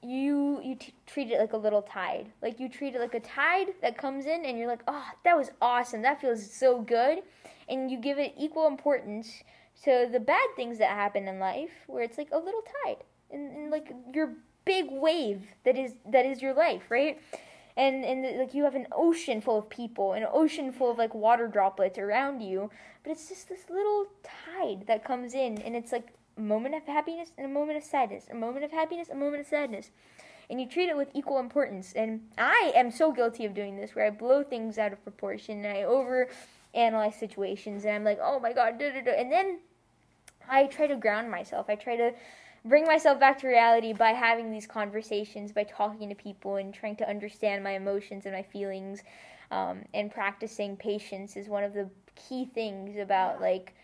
you 0.00 0.60
you 0.62 0.76
t- 0.76 0.94
treat 1.06 1.32
it 1.32 1.40
like 1.40 1.52
a 1.52 1.56
little 1.56 1.82
tide. 1.82 2.30
Like 2.40 2.60
you 2.60 2.68
treat 2.68 2.94
it 2.94 3.00
like 3.00 3.14
a 3.14 3.20
tide 3.20 3.74
that 3.82 3.98
comes 3.98 4.26
in 4.26 4.44
and 4.44 4.56
you're 4.56 4.68
like 4.68 4.82
oh 4.86 5.04
that 5.24 5.36
was 5.36 5.50
awesome. 5.60 6.02
That 6.02 6.20
feels 6.20 6.48
so 6.48 6.80
good. 6.80 7.22
And 7.68 7.90
you 7.90 7.98
give 7.98 8.18
it 8.18 8.34
equal 8.38 8.68
importance 8.68 9.42
to 9.82 10.08
the 10.10 10.20
bad 10.20 10.48
things 10.56 10.78
that 10.78 10.90
happen 10.90 11.26
in 11.28 11.38
life 11.38 11.70
where 11.86 12.02
it's 12.02 12.18
like 12.18 12.30
a 12.32 12.38
little 12.38 12.62
tide 12.84 13.04
and, 13.30 13.56
and 13.56 13.70
like 13.70 13.92
your 14.12 14.34
big 14.64 14.86
wave 14.90 15.54
that 15.64 15.76
is 15.76 15.94
that 16.06 16.26
is 16.26 16.42
your 16.42 16.54
life, 16.54 16.82
right? 16.90 17.20
And 17.76 18.04
and 18.04 18.38
like 18.38 18.54
you 18.54 18.64
have 18.64 18.74
an 18.74 18.88
ocean 18.92 19.40
full 19.40 19.58
of 19.58 19.68
people, 19.68 20.12
an 20.12 20.26
ocean 20.32 20.72
full 20.72 20.90
of 20.90 20.98
like 20.98 21.14
water 21.14 21.46
droplets 21.46 21.98
around 21.98 22.40
you, 22.40 22.70
but 23.02 23.12
it's 23.12 23.28
just 23.28 23.48
this 23.48 23.70
little 23.70 24.06
tide 24.22 24.86
that 24.86 25.04
comes 25.04 25.34
in, 25.34 25.58
and 25.62 25.76
it's 25.76 25.92
like 25.92 26.08
a 26.36 26.40
moment 26.40 26.74
of 26.74 26.84
happiness 26.84 27.30
and 27.36 27.46
a 27.46 27.48
moment 27.48 27.78
of 27.78 27.84
sadness, 27.84 28.26
a 28.30 28.34
moment 28.34 28.64
of 28.64 28.70
happiness, 28.72 29.08
a 29.08 29.14
moment 29.14 29.40
of 29.40 29.46
sadness. 29.46 29.90
And 30.50 30.58
you 30.60 30.66
treat 30.66 30.88
it 30.88 30.96
with 30.96 31.08
equal 31.14 31.40
importance. 31.40 31.92
And 31.92 32.22
I 32.38 32.72
am 32.74 32.90
so 32.90 33.12
guilty 33.12 33.44
of 33.44 33.52
doing 33.52 33.76
this, 33.76 33.94
where 33.94 34.06
I 34.06 34.10
blow 34.10 34.42
things 34.42 34.78
out 34.78 34.94
of 34.94 35.02
proportion 35.04 35.64
and 35.64 35.76
I 35.76 35.82
over 35.82 36.28
analyze 36.74 37.16
situations, 37.16 37.84
and 37.84 37.94
I'm 37.94 38.04
like, 38.04 38.18
oh 38.20 38.40
my 38.40 38.52
god, 38.52 38.78
da 38.78 38.90
da 38.90 39.00
da. 39.02 39.12
And 39.12 39.30
then 39.30 39.60
I 40.48 40.64
try 40.66 40.86
to 40.86 40.96
ground 40.96 41.30
myself. 41.30 41.66
I 41.68 41.74
try 41.74 41.96
to 41.96 42.12
bring 42.68 42.84
myself 42.84 43.18
back 43.18 43.38
to 43.38 43.48
reality 43.48 43.92
by 43.92 44.10
having 44.10 44.52
these 44.52 44.66
conversations, 44.66 45.52
by 45.52 45.64
talking 45.64 46.08
to 46.08 46.14
people 46.14 46.56
and 46.56 46.72
trying 46.74 46.96
to 46.96 47.08
understand 47.08 47.64
my 47.64 47.72
emotions 47.72 48.26
and 48.26 48.34
my 48.34 48.42
feelings. 48.42 49.02
Um, 49.50 49.84
and 49.94 50.10
practicing 50.10 50.76
patience 50.76 51.36
is 51.36 51.48
one 51.48 51.64
of 51.64 51.72
the 51.72 51.88
key 52.14 52.44
things 52.54 52.98
about 52.98 53.40
like 53.40 53.74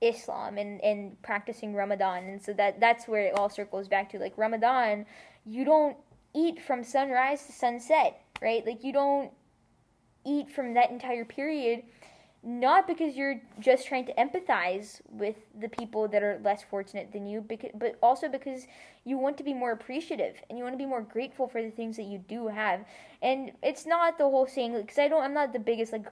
Islam 0.00 0.58
and, 0.58 0.80
and 0.82 1.20
practicing 1.22 1.74
Ramadan. 1.74 2.24
And 2.24 2.42
so 2.42 2.52
that 2.54 2.80
that's 2.80 3.06
where 3.06 3.26
it 3.26 3.38
all 3.38 3.48
circles 3.48 3.88
back 3.88 4.10
to 4.10 4.18
like 4.18 4.32
Ramadan, 4.36 5.06
you 5.44 5.64
don't 5.64 5.96
eat 6.34 6.60
from 6.60 6.82
sunrise 6.82 7.46
to 7.46 7.52
sunset, 7.52 8.22
right? 8.40 8.64
Like 8.66 8.82
you 8.82 8.92
don't 8.92 9.30
eat 10.24 10.50
from 10.50 10.74
that 10.74 10.90
entire 10.90 11.24
period 11.24 11.82
not 12.44 12.86
because 12.86 13.16
you're 13.16 13.40
just 13.58 13.86
trying 13.86 14.04
to 14.06 14.14
empathize 14.14 15.00
with 15.08 15.36
the 15.58 15.68
people 15.68 16.06
that 16.08 16.22
are 16.22 16.38
less 16.44 16.62
fortunate 16.62 17.12
than 17.12 17.26
you, 17.26 17.44
but 17.74 17.98
also 18.02 18.28
because 18.28 18.66
you 19.04 19.16
want 19.16 19.38
to 19.38 19.44
be 19.44 19.54
more 19.54 19.72
appreciative 19.72 20.36
and 20.48 20.58
you 20.58 20.64
want 20.64 20.74
to 20.74 20.78
be 20.78 20.86
more 20.86 21.00
grateful 21.00 21.48
for 21.48 21.62
the 21.62 21.70
things 21.70 21.96
that 21.96 22.04
you 22.04 22.18
do 22.18 22.48
have. 22.48 22.84
And 23.22 23.52
it's 23.62 23.86
not 23.86 24.18
the 24.18 24.24
whole 24.24 24.46
saying 24.46 24.74
because 24.74 24.98
I 24.98 25.08
don't. 25.08 25.22
I'm 25.22 25.34
not 25.34 25.52
the 25.52 25.58
biggest 25.58 25.92
like. 25.92 26.06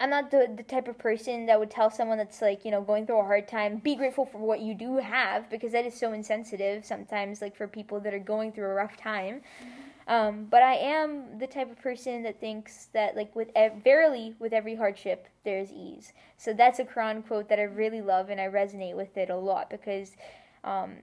I'm 0.00 0.08
not 0.08 0.30
the, 0.30 0.50
the 0.56 0.62
type 0.62 0.88
of 0.88 0.96
person 0.96 1.44
that 1.44 1.60
would 1.60 1.70
tell 1.70 1.90
someone 1.90 2.16
that's 2.16 2.40
like, 2.40 2.64
you 2.64 2.70
know, 2.70 2.80
going 2.80 3.04
through 3.04 3.20
a 3.20 3.24
hard 3.24 3.46
time, 3.46 3.76
be 3.76 3.94
grateful 3.94 4.24
for 4.24 4.38
what 4.38 4.60
you 4.60 4.74
do 4.74 4.96
have 4.96 5.50
because 5.50 5.72
that 5.72 5.84
is 5.84 5.94
so 5.94 6.14
insensitive 6.14 6.86
sometimes, 6.86 7.42
like 7.42 7.54
for 7.54 7.68
people 7.68 8.00
that 8.00 8.14
are 8.14 8.18
going 8.18 8.50
through 8.50 8.64
a 8.64 8.74
rough 8.74 8.96
time. 8.96 9.42
Mm-hmm 9.62 9.93
um, 10.06 10.46
but 10.50 10.62
I 10.62 10.74
am 10.74 11.38
the 11.38 11.46
type 11.46 11.70
of 11.70 11.80
person 11.80 12.22
that 12.24 12.40
thinks 12.40 12.86
that, 12.92 13.16
like, 13.16 13.34
with 13.34 13.50
ev- 13.54 13.82
verily 13.82 14.34
with 14.38 14.52
every 14.52 14.76
hardship 14.76 15.28
there 15.44 15.58
is 15.58 15.72
ease. 15.72 16.12
So 16.36 16.52
that's 16.52 16.78
a 16.78 16.84
Quran 16.84 17.26
quote 17.26 17.48
that 17.48 17.58
I 17.58 17.64
really 17.64 18.02
love, 18.02 18.28
and 18.30 18.40
I 18.40 18.48
resonate 18.48 18.96
with 18.96 19.16
it 19.16 19.30
a 19.30 19.36
lot 19.36 19.70
because 19.70 20.16
um, 20.62 20.96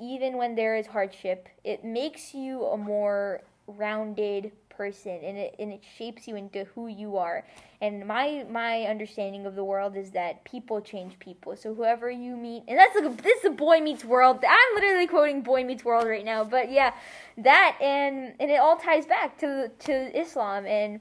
even 0.00 0.36
when 0.36 0.54
there 0.54 0.76
is 0.76 0.86
hardship, 0.86 1.48
it 1.64 1.84
makes 1.84 2.34
you 2.34 2.64
a 2.64 2.76
more 2.76 3.42
rounded 3.66 4.52
person 4.76 5.18
and 5.22 5.36
it 5.36 5.54
and 5.58 5.72
it 5.72 5.82
shapes 5.96 6.26
you 6.28 6.36
into 6.36 6.64
who 6.74 6.88
you 6.88 7.16
are. 7.16 7.44
And 7.80 8.06
my 8.06 8.46
my 8.50 8.82
understanding 8.82 9.46
of 9.46 9.54
the 9.54 9.64
world 9.64 9.96
is 9.96 10.10
that 10.12 10.44
people 10.44 10.80
change 10.80 11.18
people. 11.18 11.56
So 11.56 11.74
whoever 11.74 12.10
you 12.10 12.36
meet 12.36 12.64
and 12.68 12.78
that's 12.78 12.94
like 12.94 13.22
this 13.22 13.38
is 13.40 13.44
a 13.46 13.50
boy 13.50 13.80
meets 13.80 14.04
world. 14.04 14.42
I'm 14.46 14.74
literally 14.74 15.06
quoting 15.06 15.42
boy 15.42 15.64
meets 15.64 15.84
world 15.84 16.06
right 16.06 16.24
now 16.24 16.44
but 16.44 16.70
yeah 16.70 16.92
that 17.38 17.76
and 17.80 18.34
and 18.40 18.50
it 18.50 18.56
all 18.56 18.76
ties 18.76 19.06
back 19.06 19.38
to 19.38 19.70
to 19.78 20.18
islam 20.18 20.66
and, 20.66 21.00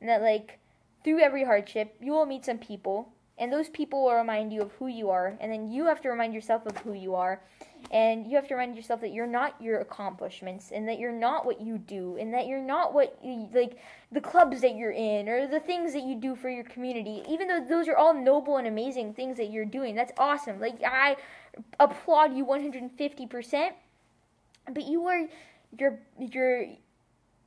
and 0.00 0.08
that 0.08 0.22
like 0.22 0.58
through 1.04 1.20
every 1.20 1.44
hardship 1.44 1.96
you 2.00 2.12
will 2.12 2.26
meet 2.26 2.44
some 2.44 2.58
people 2.58 3.12
and 3.42 3.52
those 3.52 3.68
people 3.68 4.04
will 4.04 4.14
remind 4.14 4.52
you 4.52 4.62
of 4.62 4.70
who 4.78 4.86
you 4.86 5.10
are. 5.10 5.36
And 5.40 5.50
then 5.50 5.68
you 5.68 5.84
have 5.86 6.00
to 6.02 6.08
remind 6.08 6.32
yourself 6.32 6.64
of 6.64 6.76
who 6.78 6.92
you 6.92 7.16
are. 7.16 7.42
And 7.90 8.24
you 8.24 8.36
have 8.36 8.46
to 8.46 8.54
remind 8.54 8.76
yourself 8.76 9.00
that 9.00 9.12
you're 9.12 9.26
not 9.26 9.60
your 9.60 9.80
accomplishments 9.80 10.70
and 10.70 10.88
that 10.88 11.00
you're 11.00 11.10
not 11.10 11.44
what 11.44 11.60
you 11.60 11.76
do 11.76 12.16
and 12.20 12.32
that 12.34 12.46
you're 12.46 12.62
not 12.62 12.94
what 12.94 13.18
you, 13.20 13.48
like 13.52 13.80
the 14.12 14.20
clubs 14.20 14.60
that 14.60 14.76
you're 14.76 14.92
in 14.92 15.28
or 15.28 15.48
the 15.48 15.58
things 15.58 15.92
that 15.92 16.04
you 16.04 16.14
do 16.14 16.36
for 16.36 16.48
your 16.50 16.62
community 16.62 17.24
even 17.28 17.48
though 17.48 17.64
those 17.68 17.88
are 17.88 17.96
all 17.96 18.14
noble 18.14 18.58
and 18.58 18.68
amazing 18.68 19.12
things 19.12 19.36
that 19.38 19.50
you're 19.50 19.64
doing. 19.64 19.96
That's 19.96 20.12
awesome. 20.18 20.60
Like 20.60 20.80
i 20.86 21.16
applaud 21.80 22.36
you 22.36 22.46
150% 22.46 23.70
but 24.72 24.86
you 24.86 25.04
are 25.08 25.26
your 25.76 25.98
your 26.18 26.66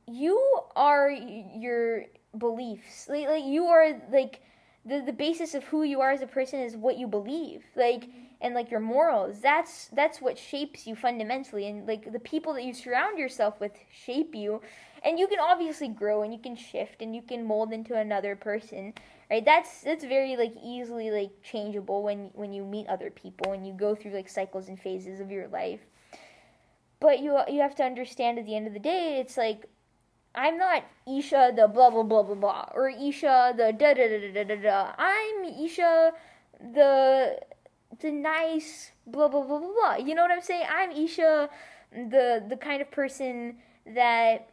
you 0.06 0.60
are 0.76 1.10
your 1.10 2.04
beliefs. 2.36 3.08
Like, 3.08 3.26
like 3.28 3.44
you 3.44 3.64
are 3.64 4.00
like 4.12 4.42
the 4.86 5.00
the 5.00 5.12
basis 5.12 5.54
of 5.54 5.64
who 5.64 5.82
you 5.82 6.00
are 6.00 6.12
as 6.12 6.22
a 6.22 6.26
person 6.26 6.60
is 6.60 6.76
what 6.76 6.96
you 6.96 7.06
believe 7.06 7.64
like 7.74 8.08
and 8.40 8.54
like 8.54 8.70
your 8.70 8.80
morals. 8.80 9.40
That's 9.40 9.88
that's 9.88 10.20
what 10.20 10.38
shapes 10.38 10.86
you 10.86 10.94
fundamentally 10.94 11.66
and 11.66 11.86
like 11.86 12.12
the 12.12 12.20
people 12.20 12.54
that 12.54 12.64
you 12.64 12.72
surround 12.74 13.18
yourself 13.18 13.60
with 13.60 13.72
shape 13.90 14.34
you. 14.34 14.60
And 15.02 15.18
you 15.18 15.26
can 15.26 15.38
obviously 15.38 15.88
grow 15.88 16.22
and 16.22 16.32
you 16.32 16.38
can 16.38 16.56
shift 16.56 17.02
and 17.02 17.14
you 17.14 17.22
can 17.22 17.44
mold 17.44 17.72
into 17.72 17.96
another 17.96 18.34
person 18.34 18.94
right? 19.30 19.44
That's 19.44 19.80
that's 19.82 20.04
very 20.04 20.36
like 20.36 20.52
easily 20.62 21.10
like 21.10 21.30
changeable 21.42 22.02
when 22.02 22.30
when 22.34 22.52
you 22.52 22.64
meet 22.64 22.86
other 22.88 23.10
people 23.10 23.52
and 23.52 23.66
you 23.66 23.72
go 23.72 23.94
through 23.94 24.12
like 24.12 24.28
cycles 24.28 24.68
and 24.68 24.78
phases 24.78 25.20
of 25.20 25.30
your 25.30 25.48
life. 25.48 25.80
But 27.00 27.20
you 27.20 27.38
you 27.48 27.60
have 27.60 27.74
to 27.76 27.84
understand 27.84 28.38
at 28.38 28.46
the 28.46 28.56
end 28.56 28.66
of 28.66 28.72
the 28.72 28.78
day 28.78 29.18
it's 29.20 29.36
like 29.36 29.66
I'm 30.36 30.58
not 30.58 30.84
Esha 31.08 31.56
the 31.56 31.66
blah 31.66 31.90
blah 31.90 32.02
blah 32.02 32.22
blah 32.22 32.34
blah 32.34 32.68
or 32.74 32.92
Esha 32.92 33.56
the 33.56 33.72
da 33.72 33.94
da 33.94 34.06
da 34.08 34.32
da 34.32 34.44
da 34.44 34.56
da. 34.56 34.92
I'm 34.98 35.44
Esha 35.44 36.12
the 36.60 37.40
the 38.00 38.10
nice 38.10 38.92
blah 39.06 39.28
blah 39.28 39.42
blah 39.42 39.58
blah 39.58 39.72
blah. 39.72 39.96
You 39.96 40.14
know 40.14 40.22
what 40.22 40.30
I'm 40.30 40.42
saying? 40.42 40.66
I'm 40.70 40.92
Esha 40.92 41.48
the 41.92 42.44
the 42.46 42.56
kind 42.56 42.82
of 42.82 42.90
person 42.90 43.56
that 43.86 44.50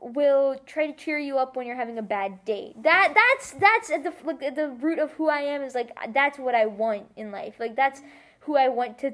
will 0.00 0.56
try 0.64 0.86
to 0.86 0.94
cheer 0.94 1.18
you 1.18 1.36
up 1.36 1.56
when 1.56 1.66
you're 1.66 1.76
having 1.76 1.98
a 1.98 2.02
bad 2.02 2.44
day. 2.46 2.72
That 2.82 3.12
that's 3.14 3.52
that's 3.52 3.90
at 3.90 4.02
the 4.02 4.14
like 4.24 4.42
at 4.42 4.56
the 4.56 4.68
root 4.68 4.98
of 4.98 5.12
who 5.12 5.28
I 5.28 5.40
am 5.40 5.62
is 5.62 5.74
like 5.74 5.92
that's 6.14 6.38
what 6.38 6.54
I 6.54 6.66
want 6.66 7.10
in 7.16 7.30
life. 7.30 7.56
Like 7.60 7.76
that's 7.76 8.00
who 8.40 8.56
I 8.56 8.68
want 8.68 8.98
to 9.00 9.12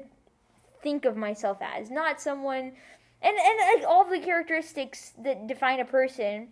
think 0.81 1.05
of 1.05 1.17
myself 1.17 1.57
as, 1.61 1.89
not 1.89 2.21
someone 2.21 2.71
and 3.21 3.35
and 3.37 3.79
like 3.79 3.87
all 3.87 4.05
the 4.05 4.19
characteristics 4.19 5.13
that 5.17 5.47
define 5.47 5.79
a 5.79 5.85
person 5.85 6.49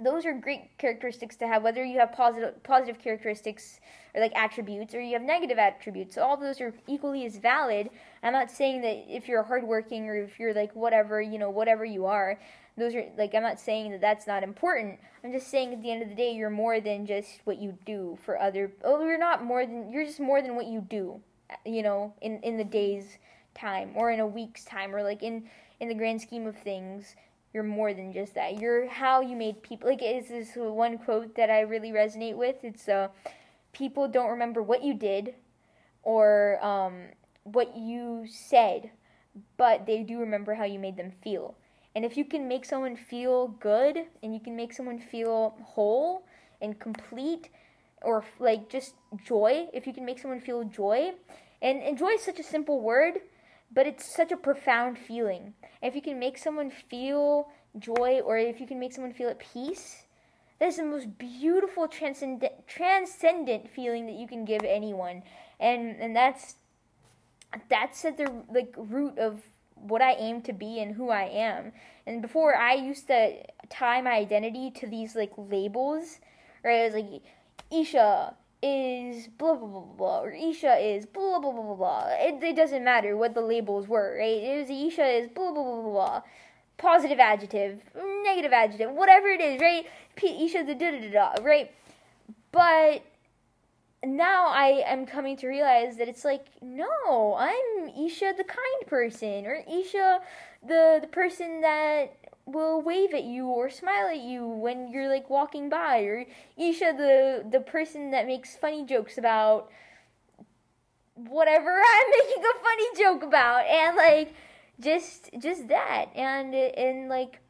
those 0.00 0.24
are 0.24 0.32
great 0.32 0.78
characteristics 0.78 1.34
to 1.36 1.46
have 1.48 1.62
whether 1.62 1.84
you 1.84 1.98
have 1.98 2.12
positive 2.12 2.62
positive 2.62 3.00
characteristics 3.00 3.80
or 4.14 4.20
like 4.20 4.32
attributes 4.36 4.94
or 4.94 5.00
you 5.00 5.14
have 5.14 5.22
negative 5.22 5.58
attributes. 5.58 6.16
All 6.16 6.36
those 6.36 6.60
are 6.60 6.72
equally 6.86 7.26
as 7.26 7.38
valid. 7.38 7.90
I'm 8.22 8.32
not 8.32 8.50
saying 8.50 8.82
that 8.82 9.04
if 9.08 9.26
you're 9.26 9.42
hardworking 9.42 10.08
or 10.08 10.14
if 10.14 10.38
you're 10.38 10.54
like 10.54 10.74
whatever 10.76 11.20
you 11.20 11.38
know 11.38 11.50
whatever 11.50 11.84
you 11.84 12.06
are 12.06 12.38
those 12.76 12.94
are 12.94 13.06
like 13.16 13.34
i'm 13.34 13.42
not 13.42 13.58
saying 13.58 13.90
that 13.90 14.00
that's 14.00 14.26
not 14.26 14.44
important. 14.44 15.00
I'm 15.24 15.32
just 15.32 15.48
saying 15.48 15.72
at 15.72 15.82
the 15.82 15.90
end 15.90 16.02
of 16.02 16.08
the 16.08 16.14
day 16.14 16.32
you're 16.32 16.48
more 16.48 16.80
than 16.80 17.04
just 17.04 17.40
what 17.42 17.58
you 17.58 17.76
do 17.84 18.16
for 18.24 18.40
other 18.40 18.70
oh 18.84 19.04
you're 19.04 19.18
not 19.18 19.44
more 19.44 19.66
than 19.66 19.90
you're 19.90 20.04
just 20.04 20.20
more 20.20 20.40
than 20.40 20.54
what 20.54 20.66
you 20.66 20.80
do 20.80 21.20
you 21.66 21.82
know 21.82 22.14
in 22.20 22.40
in 22.42 22.56
the 22.56 22.64
days 22.64 23.18
time 23.58 23.90
or 23.94 24.10
in 24.10 24.20
a 24.20 24.26
week's 24.26 24.64
time 24.64 24.94
or 24.94 25.02
like 25.02 25.22
in 25.22 25.44
in 25.80 25.88
the 25.88 25.94
grand 25.94 26.20
scheme 26.20 26.46
of 26.46 26.56
things 26.56 27.16
you're 27.54 27.62
more 27.62 27.94
than 27.94 28.12
just 28.12 28.34
that. 28.34 28.60
You're 28.60 28.88
how 28.88 29.22
you 29.22 29.34
made 29.34 29.62
people 29.62 29.88
like 29.88 30.02
is 30.02 30.28
this 30.28 30.50
one 30.54 30.98
quote 30.98 31.34
that 31.36 31.50
i 31.50 31.60
really 31.60 31.92
resonate 31.92 32.36
with. 32.36 32.56
It's 32.62 32.88
uh 32.88 33.08
people 33.72 34.08
don't 34.08 34.30
remember 34.30 34.62
what 34.62 34.82
you 34.82 34.94
did 34.94 35.34
or 36.02 36.62
um 36.64 37.04
what 37.44 37.76
you 37.76 38.26
said 38.28 38.90
but 39.56 39.86
they 39.86 40.02
do 40.02 40.18
remember 40.18 40.54
how 40.54 40.64
you 40.64 40.78
made 40.78 40.96
them 40.96 41.10
feel. 41.10 41.54
And 41.94 42.04
if 42.04 42.16
you 42.16 42.24
can 42.24 42.48
make 42.48 42.64
someone 42.64 42.96
feel 42.96 43.48
good 43.48 44.04
and 44.22 44.34
you 44.34 44.40
can 44.40 44.56
make 44.56 44.72
someone 44.72 44.98
feel 44.98 45.56
whole 45.62 46.24
and 46.60 46.78
complete 46.78 47.48
or 48.02 48.24
like 48.38 48.68
just 48.68 48.94
joy, 49.24 49.66
if 49.72 49.86
you 49.86 49.92
can 49.92 50.04
make 50.04 50.18
someone 50.18 50.40
feel 50.40 50.64
joy, 50.64 51.12
and, 51.60 51.82
and 51.82 51.98
joy 51.98 52.10
is 52.10 52.22
such 52.22 52.38
a 52.38 52.44
simple 52.44 52.80
word, 52.80 53.20
but 53.72 53.86
it's 53.86 54.04
such 54.04 54.32
a 54.32 54.36
profound 54.36 54.98
feeling. 54.98 55.54
If 55.82 55.94
you 55.94 56.02
can 56.02 56.18
make 56.18 56.38
someone 56.38 56.70
feel 56.70 57.48
joy 57.78 58.20
or 58.24 58.38
if 58.38 58.60
you 58.60 58.66
can 58.66 58.80
make 58.80 58.92
someone 58.92 59.12
feel 59.12 59.28
at 59.28 59.38
peace, 59.38 60.06
that 60.58 60.68
is 60.68 60.76
the 60.76 60.84
most 60.84 61.18
beautiful 61.18 61.86
transcendent 61.86 62.66
transcendent 62.66 63.70
feeling 63.70 64.06
that 64.06 64.16
you 64.16 64.26
can 64.26 64.44
give 64.44 64.62
anyone. 64.64 65.22
And 65.60 65.96
and 66.00 66.16
that's 66.16 66.56
that's 67.68 68.04
at 68.04 68.16
the 68.16 68.32
like 68.50 68.74
root 68.76 69.18
of 69.18 69.42
what 69.74 70.02
I 70.02 70.14
aim 70.14 70.42
to 70.42 70.52
be 70.52 70.80
and 70.80 70.94
who 70.94 71.10
I 71.10 71.24
am. 71.24 71.72
And 72.06 72.20
before 72.20 72.56
I 72.56 72.74
used 72.74 73.06
to 73.08 73.36
tie 73.68 74.00
my 74.00 74.12
identity 74.12 74.70
to 74.72 74.86
these 74.86 75.14
like 75.14 75.32
labels, 75.36 76.18
right? 76.64 76.80
It 76.80 76.92
was 76.92 77.02
like 77.02 77.22
Esha 77.70 78.34
is 78.62 79.28
blah 79.28 79.54
blah 79.54 79.68
blah 79.68 79.80
blah 79.96 80.20
or 80.22 80.32
Esha 80.32 80.96
is 80.96 81.06
blah 81.06 81.38
blah 81.38 81.52
blah 81.52 81.62
blah 81.62 81.74
blah. 81.74 82.06
It, 82.18 82.42
it 82.42 82.56
doesn't 82.56 82.84
matter 82.84 83.16
what 83.16 83.34
the 83.34 83.40
labels 83.40 83.86
were, 83.86 84.16
right? 84.18 84.42
It 84.42 84.60
was 84.60 84.68
Esha 84.68 85.22
is 85.22 85.28
blah 85.28 85.52
blah 85.52 85.62
blah 85.62 85.82
blah 85.82 85.90
blah. 85.90 86.22
Positive 86.76 87.18
adjective, 87.18 87.80
negative 88.24 88.52
adjective, 88.52 88.92
whatever 88.92 89.28
it 89.28 89.40
is, 89.40 89.60
right? 89.60 89.86
P- 90.16 90.46
Esha 90.46 90.66
the 90.66 90.74
da 90.74 90.90
da 90.90 91.00
da 91.00 91.10
da, 91.10 91.42
right? 91.42 91.70
But 92.52 93.02
now 94.04 94.46
I 94.48 94.82
am 94.86 95.06
coming 95.06 95.36
to 95.38 95.48
realize 95.48 95.96
that 95.96 96.08
it's 96.08 96.24
like, 96.24 96.46
no, 96.62 97.34
I'm 97.36 97.90
Esha 97.90 98.36
the 98.36 98.44
kind 98.44 98.86
person, 98.86 99.46
or 99.46 99.62
Esha 99.70 100.20
the 100.66 100.98
the 101.00 101.08
person 101.08 101.60
that 101.60 102.16
will 102.52 102.82
wave 102.82 103.14
at 103.14 103.24
you 103.24 103.46
or 103.46 103.70
smile 103.70 104.08
at 104.08 104.20
you 104.20 104.46
when 104.46 104.88
you're 104.88 105.08
like 105.08 105.28
walking 105.30 105.68
by, 105.68 106.00
or 106.00 106.26
Esha 106.58 106.96
the 106.96 107.44
the 107.48 107.60
person 107.60 108.10
that 108.10 108.26
makes 108.26 108.56
funny 108.56 108.84
jokes 108.84 109.18
about 109.18 109.70
whatever 111.14 111.70
I'm 111.70 112.10
making 112.10 112.44
a 112.44 112.62
funny 112.62 112.86
joke 112.96 113.22
about, 113.22 113.66
and 113.66 113.96
like 113.96 114.34
just 114.80 115.30
just 115.38 115.68
that, 115.68 116.06
and 116.14 116.54
and 116.54 117.08
like 117.08 117.40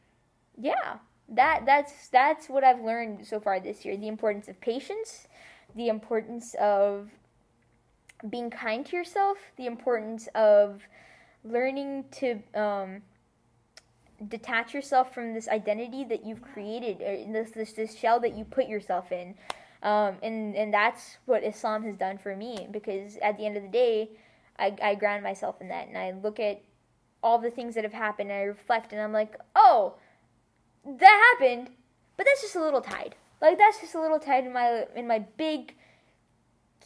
yeah, 0.61 0.97
that 1.29 1.65
that's 1.67 2.09
that's 2.09 2.49
what 2.49 2.65
I've 2.65 2.81
learned 2.81 3.27
so 3.27 3.41
far 3.41 3.61
this 3.61 3.85
year: 3.85 3.97
the 3.97 4.09
importance 4.09 4.49
of 4.49 4.61
patience 4.61 5.29
the 5.75 5.89
importance 5.89 6.55
of 6.61 7.11
being 8.29 8.51
kind 8.51 8.85
to 8.87 8.97
yourself, 8.97 9.39
the 9.57 9.67
importance 9.67 10.29
of 10.35 10.83
learning 11.45 12.05
to 12.11 12.43
um, 12.55 13.03
detach 14.27 14.75
yourself 14.75 15.15
from 15.15 15.35
this 15.35 15.49
identity 15.49 16.05
that 16.05 16.25
you've 16.25 16.43
created, 16.43 17.01
or 17.01 17.33
this, 17.33 17.51
this, 17.51 17.73
this 17.73 17.97
shell 17.97 18.19
that 18.21 18.37
you 18.37 18.45
put 18.45 18.67
yourself 18.67 19.13
in. 19.13 19.35
Um, 19.83 20.17
and, 20.23 20.57
and 20.57 20.75
that's 20.75 21.19
what 21.27 21.45
Islam 21.45 21.85
has 21.85 21.97
done 21.97 22.19
for 22.19 22.35
me 22.35 22.67
because 22.71 23.17
at 23.19 23.37
the 23.39 23.47
end 23.47 23.57
of 23.57 23.63
the 23.63 23.69
day, 23.69 24.11
I, 24.59 24.75
I 24.83 24.95
ground 24.97 25.23
myself 25.23 25.61
in 25.61 25.69
that 25.69 25.87
and 25.87 25.97
I 25.97 26.13
look 26.13 26.41
at 26.41 26.61
all 27.23 27.39
the 27.39 27.51
things 27.51 27.75
that 27.75 27.85
have 27.85 27.93
happened 27.93 28.31
and 28.31 28.41
I 28.41 28.43
reflect 28.43 28.93
and 28.93 29.01
I'm 29.01 29.13
like, 29.13 29.37
oh, 29.55 29.95
that 30.85 31.37
happened, 31.39 31.71
but 32.17 32.27
that's 32.27 32.43
just 32.43 32.57
a 32.57 32.61
little 32.63 32.81
tide. 32.81 33.15
Like 33.41 33.59
that's 33.59 33.81
just 33.81 33.95
a 33.95 34.01
little 34.01 34.19
tide 34.19 34.45
in 34.45 34.53
my 34.53 34.85
in 34.97 35.07
my 35.07 35.21
big 35.37 35.75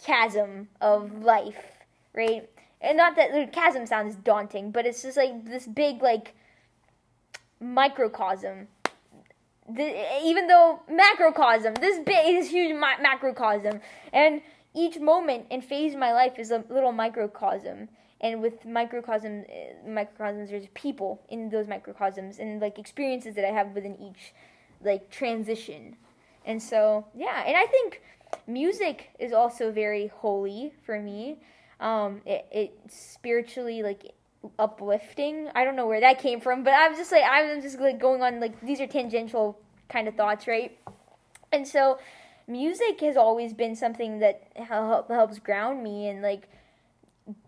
chasm 0.05 0.69
of 0.81 1.23
life, 1.23 1.85
right? 2.15 2.49
And 2.81 2.99
not 2.99 3.17
that 3.17 3.33
the 3.33 3.47
chasm 3.51 3.87
sounds 3.87 4.17
daunting, 4.17 4.71
but 4.71 4.85
it's 4.85 5.03
just 5.03 5.17
like 5.17 5.47
this 5.47 5.67
big 5.67 6.03
like 6.03 6.35
microcosm. 7.63 8.69
The, 9.69 10.25
even 10.25 10.49
though 10.49 10.81
macrocosm, 10.91 11.75
this 11.75 11.99
big, 11.99 12.27
this 12.27 12.51
huge 12.51 12.77
ma- 12.77 12.99
macrocosm, 13.01 13.81
and 14.13 14.43
each 14.75 14.99
moment 14.99 15.47
and 15.51 15.65
phase 15.65 15.95
of 15.95 16.01
my 16.01 16.13
life 16.13 16.39
is 16.39 16.51
a 16.51 16.65
little 16.69 16.93
microcosm. 16.93 17.89
And 18.21 18.41
with 18.41 18.65
microcosm, 18.65 19.45
uh, 19.49 19.89
microcosms, 19.89 20.51
there's 20.51 20.67
people 20.75 21.23
in 21.29 21.49
those 21.49 21.69
microcosms, 21.69 22.39
and 22.39 22.61
like 22.61 22.79
experiences 22.79 23.35
that 23.37 23.45
I 23.45 23.53
have 23.53 23.69
within 23.69 24.01
each 24.01 24.35
like 24.85 25.11
transition 25.11 25.97
and 26.45 26.63
so, 26.63 27.07
yeah, 27.15 27.45
and 27.47 27.57
I 27.57 27.67
think 27.67 28.03
music 28.47 29.11
is 29.19 29.33
also 29.33 29.71
very 29.71 30.09
holy 30.09 30.73
for 30.85 31.01
me. 31.01 31.39
Um, 31.81 32.21
it, 32.25 32.47
it's 32.51 32.97
spiritually 32.97 33.83
like 33.83 34.13
uplifting. 34.59 35.49
I 35.55 35.65
don't 35.65 35.77
know 35.77 35.87
where 35.87 36.01
that 36.01 36.19
came 36.19 36.41
from, 36.41 36.65
but 36.65 36.73
I'm 36.73 36.97
just 36.97 37.13
like 37.13 37.25
I'm 37.27 37.61
just 37.63 37.79
like 37.79 37.99
going 38.01 38.23
on 38.23 38.41
like 38.41 38.61
these 38.61 38.81
are 38.81 38.87
tangential 38.87 39.59
kind 39.89 40.09
of 40.09 40.15
thoughts, 40.15 40.47
right? 40.47 40.77
And 41.53 41.67
so, 41.67 41.99
music 42.47 43.01
has 43.01 43.17
always 43.17 43.53
been 43.53 43.77
something 43.77 44.21
that 44.21 44.49
help, 44.57 45.09
helps 45.09 45.39
ground 45.39 45.83
me 45.83 46.09
and 46.09 46.23
like 46.23 46.49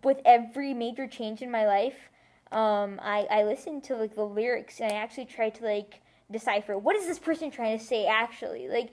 with 0.03 0.19
every 0.25 0.73
major 0.73 1.07
change 1.07 1.41
in 1.41 1.51
my 1.51 1.65
life, 1.65 2.09
um, 2.51 2.99
I 3.03 3.27
I 3.29 3.43
listen 3.43 3.81
to 3.81 3.95
like 3.95 4.15
the 4.15 4.25
lyrics 4.25 4.79
and 4.79 4.91
I 4.91 4.95
actually 4.95 5.25
try 5.25 5.49
to 5.49 5.63
like 5.63 6.01
decipher 6.31 6.75
what 6.75 6.95
is 6.95 7.05
this 7.05 7.19
person 7.19 7.51
trying 7.51 7.77
to 7.77 7.83
say 7.83 8.07
actually 8.07 8.67
like 8.67 8.91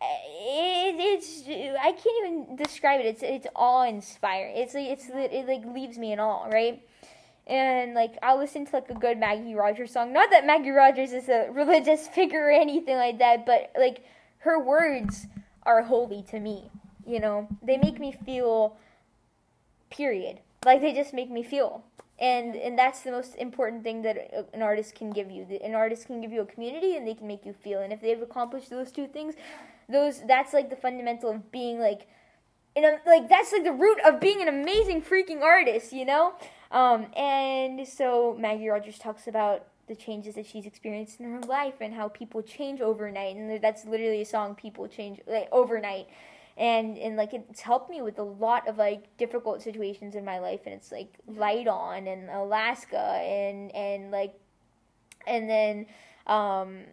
it, 0.00 0.96
it's 0.98 1.42
I 1.80 1.92
can't 1.92 2.26
even 2.26 2.56
describe 2.56 3.00
it. 3.00 3.06
It's 3.06 3.22
it's 3.22 3.46
awe 3.54 3.84
inspiring. 3.84 4.56
It's 4.56 4.74
like 4.74 4.88
it's 4.88 5.08
it 5.08 5.46
like 5.46 5.64
leaves 5.74 5.98
me 5.98 6.12
in 6.12 6.20
awe, 6.20 6.46
right? 6.46 6.82
And 7.46 7.94
like 7.94 8.16
I'll 8.22 8.38
listen 8.38 8.64
to 8.66 8.76
like 8.76 8.90
a 8.90 8.94
good 8.94 9.18
Maggie 9.18 9.54
Rogers 9.54 9.92
song. 9.92 10.12
Not 10.12 10.30
that 10.30 10.46
Maggie 10.46 10.70
Rogers 10.70 11.12
is 11.12 11.28
a 11.28 11.48
religious 11.52 12.08
figure 12.08 12.46
or 12.46 12.50
anything 12.50 12.96
like 12.96 13.18
that, 13.18 13.44
but 13.44 13.70
like 13.78 14.04
her 14.38 14.58
words 14.58 15.26
are 15.64 15.82
holy 15.82 16.22
to 16.30 16.40
me. 16.40 16.70
You 17.06 17.20
know, 17.20 17.48
they 17.62 17.76
make 17.76 17.98
me 17.98 18.12
feel. 18.12 18.76
Period. 19.90 20.40
Like 20.64 20.80
they 20.80 20.92
just 20.92 21.12
make 21.12 21.30
me 21.30 21.42
feel 21.44 21.84
and 22.18 22.54
and 22.54 22.78
that's 22.78 23.00
the 23.00 23.10
most 23.10 23.34
important 23.36 23.82
thing 23.82 24.02
that 24.02 24.16
an 24.54 24.62
artist 24.62 24.94
can 24.94 25.10
give 25.10 25.30
you 25.30 25.46
an 25.64 25.74
artist 25.74 26.06
can 26.06 26.20
give 26.20 26.32
you 26.32 26.40
a 26.40 26.46
community 26.46 26.96
and 26.96 27.06
they 27.06 27.14
can 27.14 27.26
make 27.26 27.44
you 27.44 27.52
feel 27.52 27.80
and 27.80 27.92
if 27.92 28.00
they've 28.00 28.22
accomplished 28.22 28.70
those 28.70 28.92
two 28.92 29.06
things 29.06 29.34
those 29.88 30.22
that's 30.26 30.52
like 30.52 30.70
the 30.70 30.76
fundamental 30.76 31.30
of 31.30 31.50
being 31.50 31.80
like 31.80 32.06
in 32.76 32.84
a, 32.84 32.98
like 33.06 33.28
that's 33.28 33.52
like 33.52 33.64
the 33.64 33.72
root 33.72 33.98
of 34.06 34.20
being 34.20 34.40
an 34.40 34.48
amazing 34.48 35.02
freaking 35.02 35.42
artist 35.42 35.92
you 35.92 36.04
know 36.04 36.34
um, 36.70 37.06
and 37.16 37.86
so 37.86 38.36
maggie 38.38 38.68
rogers 38.68 38.98
talks 38.98 39.26
about 39.26 39.66
the 39.86 39.94
changes 39.94 40.34
that 40.34 40.46
she's 40.46 40.66
experienced 40.66 41.20
in 41.20 41.30
her 41.30 41.40
life 41.40 41.74
and 41.80 41.94
how 41.94 42.08
people 42.08 42.42
change 42.42 42.80
overnight. 42.80 43.36
And 43.36 43.62
that's 43.62 43.84
literally 43.84 44.22
a 44.22 44.26
song 44.26 44.54
people 44.54 44.88
change 44.88 45.20
like 45.26 45.48
overnight. 45.52 46.08
And 46.56 46.96
and 46.98 47.16
like 47.16 47.34
it's 47.34 47.60
helped 47.60 47.90
me 47.90 48.00
with 48.00 48.18
a 48.18 48.22
lot 48.22 48.68
of 48.68 48.78
like 48.78 49.16
difficult 49.16 49.62
situations 49.62 50.14
in 50.14 50.24
my 50.24 50.38
life. 50.38 50.60
And 50.64 50.74
it's 50.74 50.92
like 50.92 51.14
light 51.26 51.68
on 51.68 52.06
and 52.06 52.30
alaska 52.30 52.96
and 52.96 53.74
and 53.74 54.10
like 54.10 54.34
and 55.26 55.50
then 55.50 55.86
um 56.26 56.84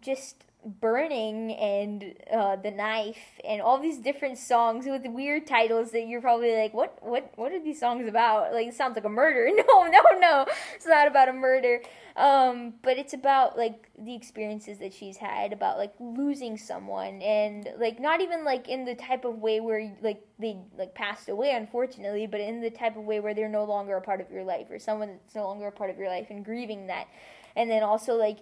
just 0.00 0.44
burning 0.64 1.52
and 1.54 2.14
uh, 2.32 2.56
the 2.56 2.70
knife 2.70 3.40
and 3.44 3.62
all 3.62 3.78
these 3.78 3.98
different 3.98 4.36
songs 4.38 4.86
with 4.86 5.06
weird 5.06 5.46
titles 5.46 5.92
that 5.92 6.06
you're 6.08 6.20
probably 6.20 6.54
like 6.56 6.74
what 6.74 6.98
what 7.00 7.32
what 7.36 7.52
are 7.52 7.62
these 7.62 7.78
songs 7.78 8.08
about? 8.08 8.52
Like 8.52 8.68
it 8.68 8.74
sounds 8.74 8.96
like 8.96 9.04
a 9.04 9.08
murder. 9.08 9.48
No 9.68 9.86
no 9.86 10.00
no. 10.18 10.46
It's 10.74 10.86
not 10.86 11.06
about 11.06 11.28
a 11.28 11.32
murder. 11.32 11.82
Um, 12.16 12.74
but 12.82 12.98
it's 12.98 13.14
about 13.14 13.56
like 13.56 13.90
the 13.96 14.14
experiences 14.14 14.78
that 14.78 14.92
she's 14.92 15.16
had 15.16 15.52
about 15.52 15.78
like 15.78 15.94
losing 16.00 16.56
someone 16.56 17.22
and 17.22 17.68
like 17.78 18.00
not 18.00 18.20
even 18.20 18.44
like 18.44 18.68
in 18.68 18.84
the 18.84 18.96
type 18.96 19.24
of 19.24 19.38
way 19.38 19.60
where 19.60 19.96
like 20.02 20.26
they 20.40 20.58
like 20.76 20.94
passed 20.94 21.28
away 21.28 21.52
unfortunately 21.52 22.26
but 22.26 22.40
in 22.40 22.60
the 22.60 22.70
type 22.70 22.96
of 22.96 23.04
way 23.04 23.20
where 23.20 23.34
they're 23.34 23.48
no 23.48 23.64
longer 23.64 23.96
a 23.96 24.00
part 24.00 24.20
of 24.20 24.30
your 24.32 24.42
life 24.42 24.66
or 24.70 24.80
someone 24.80 25.08
that's 25.22 25.36
no 25.36 25.44
longer 25.44 25.68
a 25.68 25.72
part 25.72 25.90
of 25.90 25.98
your 25.98 26.08
life 26.08 26.26
and 26.30 26.44
grieving 26.44 26.88
that. 26.88 27.06
And 27.54 27.70
then 27.70 27.84
also 27.84 28.14
like 28.14 28.38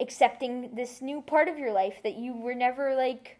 accepting 0.00 0.74
this 0.74 1.02
new 1.02 1.20
part 1.20 1.48
of 1.48 1.58
your 1.58 1.72
life 1.72 2.00
that 2.02 2.16
you 2.16 2.34
were 2.34 2.54
never 2.54 2.94
like 2.94 3.38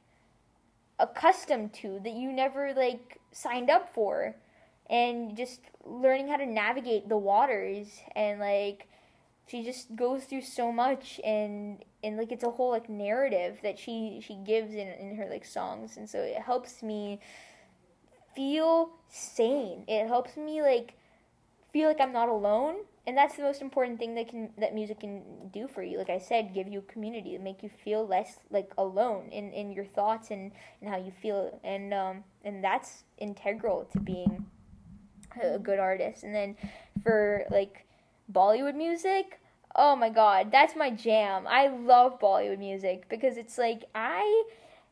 accustomed 0.99 1.73
to 1.73 2.01
that 2.03 2.13
you 2.13 2.33
never 2.33 2.73
like 2.75 3.21
signed 3.33 3.71
up 3.71 3.93
for. 3.95 4.35
And 4.91 5.37
just 5.37 5.61
learning 5.85 6.29
how 6.29 6.39
to 6.39 6.47
navigate 6.47 7.11
the 7.11 7.17
waters 7.17 8.01
and 8.17 8.41
like 8.41 8.89
she 9.47 9.63
just 9.63 9.95
goes 9.95 10.25
through 10.25 10.41
so 10.41 10.73
much 10.73 11.21
and 11.23 11.85
and 12.03 12.17
like 12.17 12.33
it's 12.33 12.43
a 12.45 12.51
whole 12.51 12.71
like 12.71 12.89
narrative 12.89 13.59
that 13.63 13.79
she 13.79 14.23
she 14.27 14.35
gives 14.35 14.73
in 14.73 14.89
in 14.89 15.17
her 15.17 15.29
like 15.31 15.45
songs. 15.45 15.99
And 15.99 16.09
so 16.09 16.21
it 16.21 16.41
helps 16.41 16.83
me 16.83 17.21
feel 18.35 18.91
sane. 19.11 19.85
It 19.87 20.07
helps 20.07 20.37
me 20.39 20.63
like 20.63 20.95
feel 21.73 21.89
like 21.89 22.01
i'm 22.01 22.13
not 22.13 22.29
alone 22.29 22.77
and 23.09 23.17
that's 23.17 23.37
the 23.37 23.43
most 23.43 23.63
important 23.63 23.99
thing 23.99 24.15
that 24.17 24.29
can 24.29 24.51
that 24.59 24.75
music 24.75 25.01
can 25.01 25.23
do 25.51 25.67
for 25.67 25.83
you. 25.83 25.97
Like 25.97 26.11
i 26.11 26.19
said 26.19 26.53
give 26.53 26.69
you 26.69 26.83
community 26.83 27.39
make 27.39 27.63
you 27.63 27.71
feel 27.71 28.07
less 28.07 28.39
like 28.51 28.71
alone 28.77 29.31
in 29.31 29.51
in 29.53 29.73
your 29.73 29.87
thoughts 29.87 30.31
and 30.31 30.53
and 30.83 30.91
how 30.91 30.99
you 30.99 31.11
feel. 31.11 31.59
And 31.65 31.95
um 31.95 32.23
and 32.45 32.63
that's 32.63 33.05
integral 33.17 33.89
to 33.93 33.99
being 34.01 34.45
a 35.43 35.59
good 35.59 35.79
artist. 35.79 36.23
And 36.23 36.35
then 36.35 36.55
for 37.03 37.45
like 37.51 37.87
bollywood 38.31 38.77
music 38.77 39.41
Oh 39.81 39.95
my 39.95 40.09
god, 40.11 40.51
that's 40.51 40.75
my 40.75 40.91
jam. 40.91 41.47
I 41.47 41.69
love 41.69 42.19
Bollywood 42.19 42.59
music 42.59 43.09
because 43.09 43.37
it's 43.37 43.59
like 43.59 43.85
I 43.95 44.45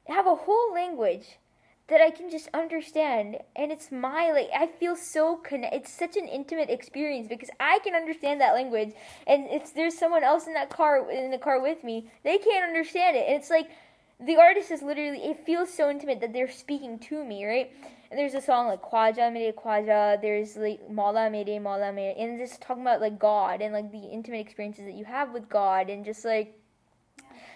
have 0.07 0.27
a 0.27 0.35
whole 0.35 0.73
language 0.73 1.39
that 1.89 2.01
I 2.01 2.11
can 2.11 2.31
just 2.31 2.49
understand. 2.53 3.39
And 3.55 3.71
it's 3.71 3.93
my 3.93 4.33
like 4.33 4.49
I 4.55 4.67
feel 4.67 4.97
so 4.97 5.37
connected. 5.37 5.77
it's 5.77 5.93
such 5.93 6.17
an 6.17 6.27
intimate 6.27 6.69
experience 6.69 7.29
because 7.29 7.51
I 7.61 7.79
can 7.85 7.95
understand 7.95 8.41
that 8.41 8.55
language. 8.55 8.93
And 9.27 9.47
if 9.51 9.73
there's 9.75 9.97
someone 9.97 10.25
else 10.25 10.47
in 10.47 10.55
that 10.55 10.71
car 10.71 11.09
in 11.11 11.31
the 11.31 11.39
car 11.39 11.61
with 11.61 11.85
me 11.85 12.11
they 12.25 12.39
can't 12.39 12.65
understand 12.65 13.17
it. 13.17 13.27
And 13.29 13.37
it's 13.37 13.51
like 13.51 13.71
the 14.19 14.37
artist 14.37 14.71
is 14.71 14.83
literally 14.83 15.19
it 15.19 15.45
feels 15.45 15.73
so 15.73 15.89
intimate 15.91 16.21
that 16.21 16.33
they're 16.33 16.51
speaking 16.51 16.99
to 16.99 17.25
me 17.25 17.47
right? 17.47 17.73
And 18.11 18.19
there's 18.19 18.35
a 18.35 18.41
song 18.41 18.67
like 18.67 18.83
Khwaja 18.83 19.33
Mere 19.33 19.53
Khwaja 19.53 20.21
there's 20.21 20.57
like 20.57 20.81
Maula 20.91 21.31
Mere 21.31 21.61
Maula 21.61 21.95
Mere 21.95 22.15
and 22.19 22.39
just 22.39 22.61
talking 22.61 22.83
about 22.83 23.01
like 23.01 23.19
God 23.19 23.63
and 23.63 23.73
like 23.73 23.93
the 23.93 23.99
intimate 23.99 24.41
experiences 24.41 24.87
that 24.87 24.95
you 24.95 25.05
have 25.05 25.33
with 25.33 25.49
God 25.49 25.89
and 25.89 26.05
just 26.05 26.25
like 26.25 26.59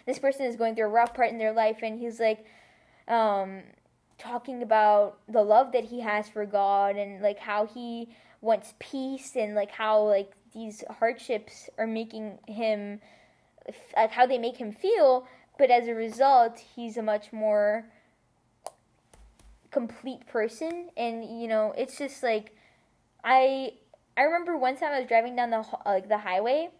this 0.06 0.20
person 0.20 0.46
is 0.46 0.54
going 0.54 0.76
through 0.76 0.86
a 0.86 0.88
rough 0.88 1.14
part 1.14 1.30
in 1.30 1.38
their 1.38 1.52
life 1.52 1.78
and 1.82 1.98
he's 1.98 2.20
like 2.20 2.44
um 3.08 3.62
talking 4.20 4.62
about 4.62 5.18
the 5.28 5.42
love 5.42 5.72
that 5.72 5.85
he 5.85 6.00
has 6.00 6.28
for 6.28 6.46
God 6.46 6.96
and 6.96 7.22
like 7.22 7.38
how 7.38 7.66
he 7.66 8.09
wants 8.40 8.74
peace 8.78 9.35
and 9.35 9.54
like 9.54 9.70
how 9.70 10.02
like 10.02 10.33
these 10.54 10.85
hardships 10.98 11.68
are 11.78 11.87
making 11.87 12.38
him 12.46 13.00
like 13.96 14.11
how 14.11 14.26
they 14.26 14.38
make 14.38 14.56
him 14.56 14.72
feel. 14.72 15.26
But 15.59 15.70
as 15.70 15.88
a 15.88 15.94
result 15.94 16.61
he's 16.76 16.96
a 16.96 17.02
much 17.02 17.33
more 17.33 17.87
complete 19.70 20.26
person. 20.26 20.90
And 20.96 21.40
you 21.40 21.48
know 21.48 21.72
it's 21.76 21.98
just 21.98 22.22
like 22.22 22.54
i 23.22 23.72
i 24.16 24.22
remember 24.22 24.56
one 24.56 24.76
time 24.76 24.92
i 24.92 24.98
was 24.98 25.06
driving 25.06 25.37
down 25.37 25.50
the 25.50 25.62
like 25.85 26.09
the 26.09 26.16
highway 26.16 26.70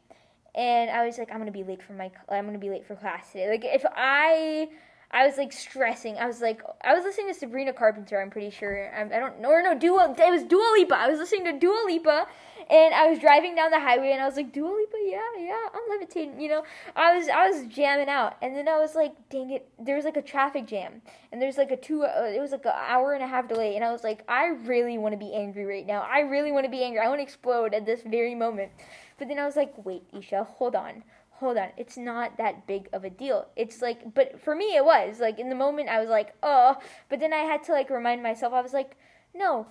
and 0.55 0.90
i 0.90 1.05
was 1.05 1.18
like 1.18 1.31
i'm 1.31 1.37
gonna 1.37 1.50
be 1.50 1.62
late 1.62 1.83
for 1.83 1.92
my 1.92 2.11
i'm 2.31 2.46
gonna 2.46 2.59
be 2.59 2.70
late 2.70 2.87
for 2.87 2.96
class 2.96 3.31
today. 3.33 3.50
Like 3.50 3.64
if 3.64 3.85
i 3.94 4.68
I 5.12 5.27
was 5.27 5.37
like 5.37 5.53
stressing. 5.53 6.18
I 6.18 6.27
was 6.27 6.40
like, 6.40 6.62
I 6.83 6.94
was 6.94 7.05
listening 7.05 7.33
to 7.33 7.35
Sabrina 7.35 7.73
Carpenter. 7.73 8.20
I'm 8.20 8.31
pretty 8.31 8.51
sure. 8.51 8.92
I, 8.94 9.03
I 9.03 9.18
don't 9.18 9.40
know. 9.40 9.51
Or 9.51 9.61
no, 9.61 9.77
Dua. 9.77 10.14
It 10.16 10.31
was 10.31 10.44
Dua 10.44 10.75
Lipa. 10.79 10.96
I 10.96 11.09
was 11.09 11.18
listening 11.18 11.44
to 11.46 11.59
Dua 11.59 11.83
Lipa, 11.85 12.27
and 12.70 12.94
I 12.94 13.09
was 13.09 13.18
driving 13.18 13.57
down 13.57 13.73
the 13.73 13.81
highway, 13.81 14.12
and 14.12 14.23
I 14.23 14.27
was 14.27 14.37
like, 14.37 14.53
Dua 14.53 14.68
Lipa, 14.68 14.96
yeah, 15.05 15.18
yeah, 15.37 15.59
I'm 15.75 15.81
levitating. 15.90 16.40
You 16.40 16.49
know, 16.51 16.64
I 16.94 17.16
was, 17.16 17.29
I 17.29 17.49
was 17.49 17.66
jamming 17.66 18.09
out, 18.09 18.37
and 18.40 18.55
then 18.55 18.68
I 18.68 18.79
was 18.79 18.94
like, 18.94 19.14
dang 19.31 19.51
it, 19.51 19.68
there 19.81 19.96
was 19.96 20.05
like 20.05 20.16
a 20.16 20.23
traffic 20.23 20.68
jam, 20.68 21.03
and 21.33 21.42
there's 21.42 21.59
like 21.59 21.73
a 21.73 21.77
two. 21.77 22.05
Uh, 22.05 22.31
it 22.33 22.40
was 22.40 22.53
like 22.53 22.64
an 22.64 22.73
hour 22.75 23.14
and 23.14 23.25
a 23.25 23.27
half 23.27 23.49
delay, 23.49 23.75
and 23.75 23.85
I 23.85 23.90
was 23.90 24.05
like, 24.05 24.23
I 24.29 24.46
really 24.46 24.96
want 24.96 25.12
to 25.14 25.18
be 25.18 25.35
angry 25.35 25.64
right 25.64 25.87
now. 25.87 26.03
I 26.03 26.20
really 26.20 26.53
want 26.53 26.66
to 26.66 26.70
be 26.70 26.85
angry. 26.85 27.01
I 27.01 27.09
want 27.09 27.18
to 27.18 27.25
explode 27.25 27.75
at 27.75 27.85
this 27.85 28.03
very 28.03 28.37
moment. 28.37 28.70
But 29.18 29.29
then 29.29 29.38
I 29.38 29.44
was 29.44 29.57
like, 29.57 29.75
wait, 29.85 30.11
Esha, 30.14 30.46
hold 30.46 30.75
on 30.75 31.03
hold 31.40 31.57
on, 31.57 31.70
it's 31.79 31.96
not 31.96 32.37
that 32.37 32.66
big 32.66 32.88
of 32.92 33.03
a 33.03 33.11
deal. 33.11 33.48
It's 33.57 33.81
like, 33.81 34.14
but 34.14 34.38
for 34.38 34.55
me, 34.55 34.76
it 34.76 34.85
was. 34.85 35.20
Like, 35.20 35.38
in 35.38 35.48
the 35.48 35.55
moment, 35.55 35.88
I 35.88 35.98
was 35.98 36.11
like, 36.11 36.35
oh, 36.42 36.76
but 37.09 37.18
then 37.18 37.33
I 37.33 37.38
had 37.38 37.64
to, 37.64 37.72
like, 37.72 37.88
remind 37.88 38.22
myself, 38.22 38.53
I 38.53 38.61
was 38.61 38.74
like, 38.74 38.98
no, 39.35 39.66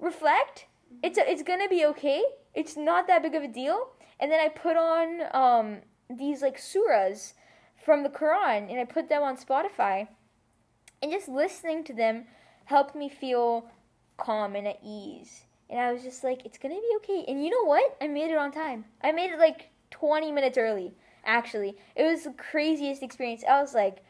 reflect. 0.00 0.66
It's, 1.02 1.16
a, 1.16 1.30
it's 1.30 1.44
gonna 1.44 1.68
be 1.68 1.86
okay. 1.86 2.22
It's 2.52 2.76
not 2.76 3.06
that 3.06 3.22
big 3.22 3.36
of 3.36 3.44
a 3.44 3.48
deal. 3.48 3.90
And 4.18 4.30
then 4.32 4.40
I 4.40 4.48
put 4.48 4.76
on 4.76 5.20
um, 5.32 5.78
these, 6.10 6.42
like, 6.42 6.58
surahs 6.58 7.34
from 7.76 8.02
the 8.02 8.08
Quran, 8.08 8.68
and 8.68 8.80
I 8.80 8.84
put 8.84 9.08
them 9.08 9.22
on 9.22 9.36
Spotify. 9.36 10.08
And 11.00 11.12
just 11.12 11.28
listening 11.28 11.84
to 11.84 11.92
them 11.92 12.24
helped 12.64 12.96
me 12.96 13.08
feel 13.08 13.70
calm 14.16 14.56
and 14.56 14.66
at 14.66 14.80
ease. 14.84 15.44
And 15.70 15.78
I 15.78 15.92
was 15.92 16.02
just 16.02 16.24
like, 16.24 16.44
it's 16.44 16.58
gonna 16.58 16.74
be 16.74 16.96
okay. 16.96 17.24
And 17.28 17.44
you 17.44 17.50
know 17.50 17.64
what? 17.64 17.96
I 18.00 18.08
made 18.08 18.32
it 18.32 18.36
on 18.36 18.50
time. 18.50 18.86
I 19.00 19.12
made 19.12 19.30
it 19.30 19.38
like 19.38 19.70
20 19.90 20.32
minutes 20.32 20.58
early, 20.58 20.92
actually. 21.24 21.76
It 21.96 22.04
was 22.04 22.24
the 22.24 22.32
craziest 22.32 23.02
experience. 23.02 23.44
I 23.48 23.60
was 23.60 23.74
like, 23.74 24.02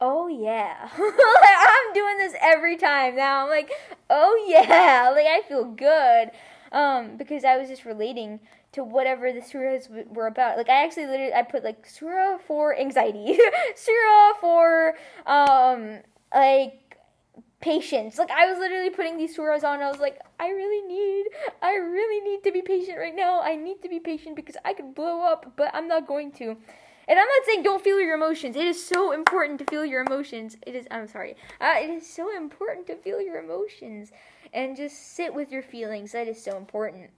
oh 0.00 0.28
yeah. 0.28 0.88
I'm 0.96 1.94
doing 1.94 2.18
this 2.18 2.34
every 2.40 2.76
time 2.76 3.16
now. 3.16 3.44
I'm 3.44 3.50
like, 3.50 3.70
oh 4.10 4.46
yeah. 4.48 5.10
Like, 5.16 5.26
I 5.26 5.42
feel 5.48 5.64
good. 5.64 6.30
Um, 6.72 7.16
because 7.16 7.44
I 7.44 7.56
was 7.56 7.68
just 7.68 7.84
relating 7.84 8.40
to 8.72 8.84
whatever 8.84 9.32
the 9.32 9.40
surahs 9.40 9.88
were 10.08 10.26
about. 10.26 10.58
Like, 10.58 10.68
I 10.68 10.84
actually 10.84 11.06
literally, 11.06 11.32
I 11.32 11.42
put 11.42 11.64
like 11.64 11.86
surah 11.86 12.38
for 12.38 12.78
anxiety, 12.78 13.38
surah 13.74 14.34
for, 14.40 14.94
um, 15.26 16.00
like, 16.34 16.85
patience. 17.60 18.18
Like 18.18 18.30
I 18.30 18.46
was 18.50 18.58
literally 18.58 18.90
putting 18.90 19.16
these 19.16 19.36
surahs 19.36 19.64
on. 19.64 19.80
I 19.80 19.90
was 19.90 20.00
like, 20.00 20.18
I 20.38 20.48
really 20.48 20.86
need, 20.86 21.26
I 21.62 21.74
really 21.76 22.20
need 22.28 22.44
to 22.44 22.52
be 22.52 22.62
patient 22.62 22.98
right 22.98 23.14
now. 23.14 23.40
I 23.40 23.56
need 23.56 23.82
to 23.82 23.88
be 23.88 24.00
patient 24.00 24.36
because 24.36 24.56
I 24.64 24.72
could 24.72 24.94
blow 24.94 25.22
up, 25.22 25.52
but 25.56 25.70
I'm 25.74 25.88
not 25.88 26.06
going 26.06 26.32
to. 26.32 26.56
And 27.08 27.20
I'm 27.20 27.26
not 27.28 27.46
saying 27.46 27.62
don't 27.62 27.82
feel 27.82 28.00
your 28.00 28.16
emotions. 28.16 28.56
It 28.56 28.66
is 28.66 28.84
so 28.84 29.12
important 29.12 29.60
to 29.60 29.64
feel 29.66 29.84
your 29.84 30.02
emotions. 30.02 30.56
It 30.66 30.74
is. 30.74 30.86
I'm 30.90 31.06
sorry. 31.06 31.36
Uh, 31.60 31.74
it 31.78 31.88
is 31.88 32.08
so 32.08 32.36
important 32.36 32.86
to 32.88 32.96
feel 32.96 33.20
your 33.20 33.38
emotions 33.38 34.10
and 34.52 34.76
just 34.76 35.14
sit 35.14 35.32
with 35.32 35.52
your 35.52 35.62
feelings. 35.62 36.12
That 36.12 36.26
is 36.26 36.42
so 36.42 36.56
important. 36.56 37.10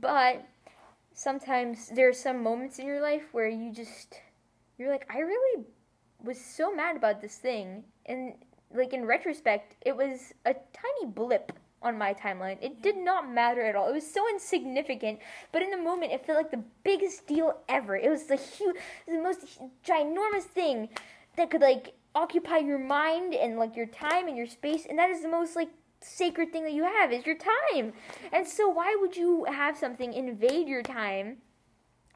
But 0.00 0.44
sometimes 1.12 1.88
there 1.88 2.08
are 2.08 2.12
some 2.12 2.42
moments 2.42 2.80
in 2.80 2.86
your 2.86 3.00
life 3.00 3.28
where 3.30 3.48
you 3.48 3.72
just 3.72 4.20
you're 4.76 4.90
like, 4.90 5.06
I 5.08 5.18
really 5.20 5.64
was 6.22 6.40
so 6.40 6.74
mad 6.74 6.96
about 6.96 7.20
this 7.20 7.36
thing, 7.36 7.84
and 8.06 8.34
like 8.74 8.92
in 8.92 9.04
retrospect, 9.04 9.76
it 9.80 9.96
was 9.96 10.32
a 10.44 10.54
tiny 10.54 11.12
blip 11.12 11.52
on 11.80 11.96
my 11.96 12.12
timeline. 12.12 12.58
It 12.60 12.82
did 12.82 12.96
not 12.96 13.30
matter 13.30 13.62
at 13.62 13.76
all. 13.76 13.88
It 13.88 13.94
was 13.94 14.10
so 14.10 14.28
insignificant, 14.28 15.20
but 15.52 15.62
in 15.62 15.70
the 15.70 15.76
moment, 15.76 16.12
it 16.12 16.26
felt 16.26 16.38
like 16.38 16.50
the 16.50 16.64
biggest 16.82 17.26
deal 17.26 17.58
ever. 17.68 17.96
It 17.96 18.10
was 18.10 18.24
the 18.24 18.36
huge, 18.36 18.76
the 19.06 19.22
most 19.22 19.60
ginormous 19.86 20.42
thing 20.42 20.88
that 21.36 21.50
could 21.50 21.60
like 21.60 21.94
occupy 22.14 22.58
your 22.58 22.78
mind 22.78 23.34
and 23.34 23.58
like 23.58 23.76
your 23.76 23.86
time 23.86 24.26
and 24.26 24.36
your 24.36 24.46
space, 24.46 24.86
and 24.88 24.98
that 24.98 25.10
is 25.10 25.22
the 25.22 25.28
most 25.28 25.54
like 25.54 25.70
sacred 26.00 26.52
thing 26.52 26.64
that 26.64 26.72
you 26.72 26.84
have 26.84 27.12
is 27.12 27.26
your 27.26 27.36
time. 27.36 27.92
And 28.32 28.46
so, 28.46 28.68
why 28.68 28.96
would 29.00 29.16
you 29.16 29.44
have 29.44 29.76
something 29.76 30.12
invade 30.12 30.68
your 30.68 30.82
time 30.82 31.38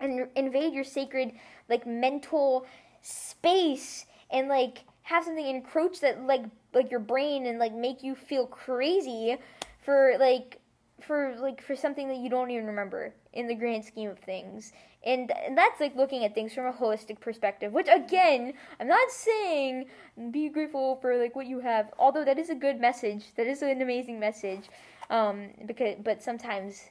and 0.00 0.28
invade 0.34 0.72
your 0.72 0.84
sacred 0.84 1.32
like 1.68 1.86
mental 1.86 2.66
space 3.00 4.06
and 4.30 4.48
like 4.48 4.84
have 5.02 5.24
something 5.24 5.46
encroach 5.46 6.00
that 6.00 6.24
like 6.26 6.44
like 6.72 6.90
your 6.90 7.00
brain 7.00 7.46
and 7.46 7.58
like 7.58 7.74
make 7.74 8.02
you 8.02 8.14
feel 8.14 8.46
crazy 8.46 9.36
for 9.84 10.14
like 10.18 10.60
for 11.00 11.34
like 11.40 11.62
for 11.62 11.74
something 11.74 12.08
that 12.08 12.18
you 12.18 12.30
don't 12.30 12.50
even 12.50 12.66
remember 12.66 13.12
in 13.32 13.48
the 13.48 13.54
grand 13.54 13.84
scheme 13.84 14.10
of 14.10 14.18
things. 14.18 14.72
And, 15.04 15.32
and 15.32 15.58
that's 15.58 15.80
like 15.80 15.96
looking 15.96 16.24
at 16.24 16.32
things 16.32 16.54
from 16.54 16.66
a 16.66 16.72
holistic 16.72 17.18
perspective 17.18 17.72
which 17.72 17.88
again 17.88 18.52
i'm 18.78 18.86
not 18.86 19.10
saying 19.10 19.86
be 20.30 20.48
grateful 20.48 20.94
for 21.02 21.16
like 21.16 21.34
what 21.34 21.48
you 21.48 21.58
have 21.58 21.90
although 21.98 22.24
that 22.24 22.38
is 22.38 22.50
a 22.50 22.54
good 22.54 22.80
message. 22.80 23.24
That 23.36 23.48
is 23.48 23.62
an 23.62 23.82
amazing 23.82 24.20
message. 24.20 24.68
Um 25.10 25.48
because 25.66 25.96
but 26.04 26.22
sometimes 26.22 26.84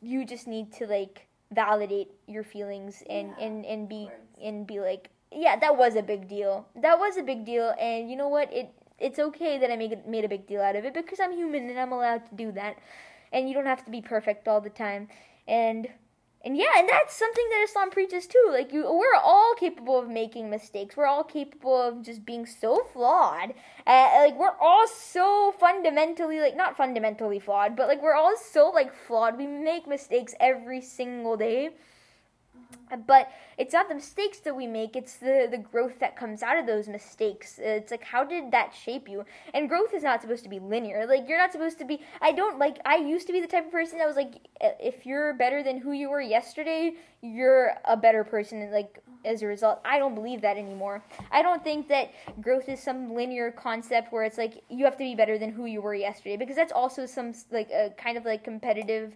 you 0.00 0.24
just 0.24 0.46
need 0.46 0.72
to 0.74 0.86
like 0.86 1.26
validate 1.50 2.12
your 2.28 2.44
feelings 2.44 3.02
and 3.10 3.34
yeah, 3.36 3.46
and 3.46 3.64
and 3.64 3.88
be 3.88 4.08
and 4.40 4.64
be 4.64 4.78
like 4.78 5.10
yeah, 5.34 5.56
that 5.56 5.76
was 5.76 5.96
a 5.96 6.02
big 6.02 6.28
deal. 6.28 6.66
That 6.76 6.98
was 6.98 7.16
a 7.16 7.22
big 7.22 7.44
deal, 7.44 7.74
and 7.78 8.10
you 8.10 8.16
know 8.16 8.28
what? 8.28 8.52
It 8.52 8.70
it's 8.98 9.18
okay 9.18 9.58
that 9.58 9.70
I 9.70 9.76
made 9.76 10.06
made 10.06 10.24
a 10.24 10.28
big 10.28 10.46
deal 10.46 10.60
out 10.60 10.76
of 10.76 10.84
it 10.84 10.94
because 10.94 11.20
I'm 11.20 11.32
human 11.32 11.68
and 11.68 11.78
I'm 11.78 11.92
allowed 11.92 12.26
to 12.26 12.34
do 12.34 12.52
that, 12.52 12.76
and 13.32 13.48
you 13.48 13.54
don't 13.54 13.66
have 13.66 13.84
to 13.84 13.90
be 13.90 14.00
perfect 14.00 14.48
all 14.48 14.60
the 14.60 14.70
time, 14.70 15.08
and 15.48 15.88
and 16.44 16.58
yeah, 16.58 16.78
and 16.78 16.86
that's 16.88 17.16
something 17.16 17.44
that 17.50 17.64
Islam 17.64 17.90
preaches 17.90 18.26
too. 18.26 18.48
Like 18.50 18.72
you, 18.72 18.82
we're 18.82 19.20
all 19.22 19.54
capable 19.58 19.98
of 19.98 20.08
making 20.08 20.50
mistakes. 20.50 20.94
We're 20.94 21.06
all 21.06 21.24
capable 21.24 21.80
of 21.80 22.02
just 22.02 22.26
being 22.26 22.44
so 22.44 22.84
flawed. 22.92 23.54
Uh, 23.86 24.10
like 24.18 24.38
we're 24.38 24.56
all 24.60 24.86
so 24.86 25.54
fundamentally, 25.58 26.40
like 26.40 26.56
not 26.56 26.76
fundamentally 26.76 27.40
flawed, 27.40 27.74
but 27.74 27.88
like 27.88 28.02
we're 28.02 28.14
all 28.14 28.36
so 28.36 28.68
like 28.68 28.94
flawed. 28.94 29.38
We 29.38 29.46
make 29.46 29.86
mistakes 29.86 30.34
every 30.38 30.82
single 30.82 31.36
day 31.38 31.70
but 33.06 33.30
it's 33.58 33.72
not 33.72 33.88
the 33.88 33.94
mistakes 33.94 34.38
that 34.40 34.54
we 34.54 34.66
make 34.66 34.96
it's 34.96 35.16
the 35.16 35.48
the 35.50 35.58
growth 35.58 35.98
that 36.00 36.16
comes 36.16 36.42
out 36.42 36.58
of 36.58 36.66
those 36.66 36.88
mistakes. 36.88 37.58
It's 37.62 37.90
like 37.90 38.04
how 38.04 38.24
did 38.24 38.50
that 38.52 38.74
shape 38.74 39.08
you? 39.08 39.24
And 39.52 39.68
growth 39.68 39.94
is 39.94 40.02
not 40.02 40.20
supposed 40.20 40.42
to 40.44 40.50
be 40.50 40.58
linear. 40.58 41.06
Like 41.06 41.28
you're 41.28 41.38
not 41.38 41.52
supposed 41.52 41.78
to 41.78 41.84
be 41.84 42.00
i 42.20 42.32
don't 42.32 42.58
like 42.58 42.78
i 42.84 42.96
used 42.96 43.26
to 43.26 43.32
be 43.32 43.40
the 43.40 43.46
type 43.46 43.66
of 43.66 43.72
person 43.72 43.98
that 43.98 44.06
was 44.06 44.16
like 44.16 44.34
if 44.60 45.06
you're 45.06 45.34
better 45.34 45.62
than 45.62 45.78
who 45.78 45.92
you 45.92 46.08
were 46.10 46.20
yesterday 46.20 46.92
you're 47.22 47.72
a 47.84 47.96
better 47.96 48.24
person 48.24 48.70
like 48.70 49.02
as 49.24 49.42
a 49.42 49.46
result 49.46 49.80
i 49.84 49.98
don't 49.98 50.14
believe 50.14 50.40
that 50.42 50.56
anymore. 50.56 51.02
I 51.30 51.42
don't 51.42 51.64
think 51.64 51.88
that 51.88 52.12
growth 52.40 52.68
is 52.68 52.82
some 52.82 53.14
linear 53.14 53.50
concept 53.50 54.12
where 54.12 54.24
it's 54.24 54.38
like 54.38 54.62
you 54.68 54.84
have 54.84 54.94
to 54.94 55.04
be 55.04 55.14
better 55.14 55.38
than 55.38 55.50
who 55.50 55.66
you 55.66 55.80
were 55.80 55.94
yesterday 55.94 56.36
because 56.36 56.56
that's 56.56 56.72
also 56.72 57.06
some 57.06 57.32
like 57.50 57.70
a 57.70 57.90
kind 57.96 58.16
of 58.18 58.24
like 58.24 58.44
competitive 58.44 59.14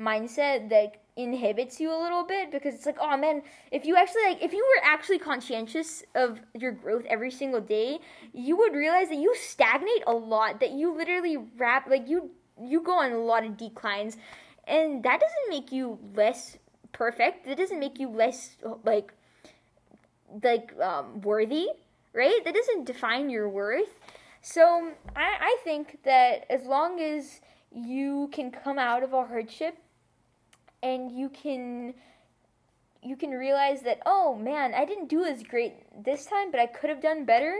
mindset 0.00 0.68
that 0.70 0.96
inhibits 1.16 1.80
you 1.80 1.92
a 1.92 2.00
little 2.00 2.22
bit 2.22 2.52
because 2.52 2.74
it's 2.74 2.86
like, 2.86 2.98
oh 3.00 3.16
man, 3.16 3.42
if 3.72 3.84
you 3.84 3.96
actually 3.96 4.22
like 4.22 4.42
if 4.42 4.52
you 4.52 4.64
were 4.64 4.88
actually 4.88 5.18
conscientious 5.18 6.04
of 6.14 6.40
your 6.54 6.72
growth 6.72 7.04
every 7.08 7.30
single 7.30 7.60
day, 7.60 7.98
you 8.32 8.56
would 8.56 8.74
realize 8.74 9.08
that 9.08 9.18
you 9.18 9.34
stagnate 9.34 10.04
a 10.06 10.12
lot, 10.12 10.60
that 10.60 10.70
you 10.70 10.96
literally 10.96 11.36
rap 11.56 11.88
like 11.90 12.08
you 12.08 12.30
you 12.62 12.80
go 12.80 13.00
on 13.00 13.12
a 13.12 13.18
lot 13.18 13.44
of 13.44 13.56
declines 13.56 14.16
and 14.66 15.02
that 15.02 15.20
doesn't 15.20 15.48
make 15.48 15.72
you 15.72 15.98
less 16.14 16.58
perfect. 16.92 17.46
That 17.46 17.56
doesn't 17.56 17.80
make 17.80 17.98
you 17.98 18.08
less 18.08 18.56
like 18.84 19.12
like 20.42 20.72
um, 20.80 21.20
worthy, 21.22 21.68
right? 22.12 22.40
That 22.44 22.54
doesn't 22.54 22.84
define 22.84 23.30
your 23.30 23.48
worth. 23.48 23.98
So 24.42 24.92
I, 25.16 25.36
I 25.40 25.58
think 25.64 25.98
that 26.04 26.46
as 26.50 26.64
long 26.64 27.00
as 27.00 27.40
you 27.72 28.28
can 28.32 28.50
come 28.50 28.78
out 28.78 29.02
of 29.02 29.12
a 29.12 29.24
hardship 29.24 29.76
and 30.82 31.10
you 31.10 31.28
can 31.28 31.94
you 33.02 33.16
can 33.16 33.30
realize 33.30 33.82
that 33.82 34.00
oh 34.06 34.34
man 34.34 34.74
i 34.74 34.84
didn't 34.84 35.08
do 35.08 35.24
as 35.24 35.42
great 35.42 35.74
this 36.04 36.26
time 36.26 36.50
but 36.50 36.60
i 36.60 36.66
could 36.66 36.90
have 36.90 37.00
done 37.02 37.24
better. 37.24 37.58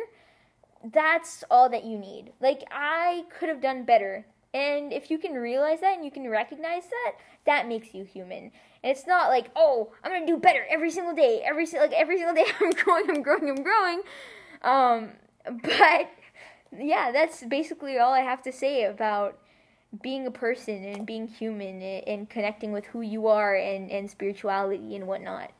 That's 0.92 1.42
all 1.50 1.68
that 1.70 1.84
you 1.84 1.98
need. 1.98 2.32
Like 2.40 2.62
i 2.70 3.24
could 3.36 3.48
have 3.48 3.60
done 3.60 3.84
better. 3.84 4.26
And 4.54 4.92
if 4.92 5.10
you 5.10 5.18
can 5.18 5.34
realize 5.34 5.80
that 5.80 5.94
and 5.94 6.04
you 6.04 6.10
can 6.10 6.28
recognize 6.28 6.84
that 6.84 7.12
that 7.46 7.68
makes 7.68 7.94
you 7.94 8.04
human. 8.04 8.52
And 8.82 8.96
it's 8.96 9.06
not 9.06 9.28
like 9.28 9.50
oh 9.56 9.92
i'm 10.04 10.12
gonna 10.12 10.26
do 10.26 10.36
better 10.36 10.64
every 10.70 10.90
single 10.90 11.14
day 11.14 11.42
every 11.44 11.66
like 11.66 11.92
every 11.92 12.18
single 12.18 12.34
day 12.40 12.46
i'm 12.60 12.70
growing 12.70 13.10
i'm 13.10 13.22
growing 13.22 13.48
i'm 13.50 13.62
growing. 13.62 14.00
Um 14.62 15.10
but 15.62 16.10
yeah 16.76 17.10
that's 17.12 17.42
basically 17.44 17.98
all 17.98 18.12
i 18.12 18.20
have 18.20 18.42
to 18.42 18.52
say 18.52 18.84
about 18.84 19.38
being 20.02 20.26
a 20.26 20.30
person 20.30 20.84
and 20.84 21.06
being 21.06 21.26
human 21.26 21.80
and, 21.82 22.28
connecting 22.28 22.72
with 22.72 22.84
who 22.86 23.00
you 23.00 23.26
are 23.26 23.56
and, 23.56 23.90
and 23.90 24.10
spirituality 24.10 24.96
and 24.96 25.06
whatnot. 25.06 25.50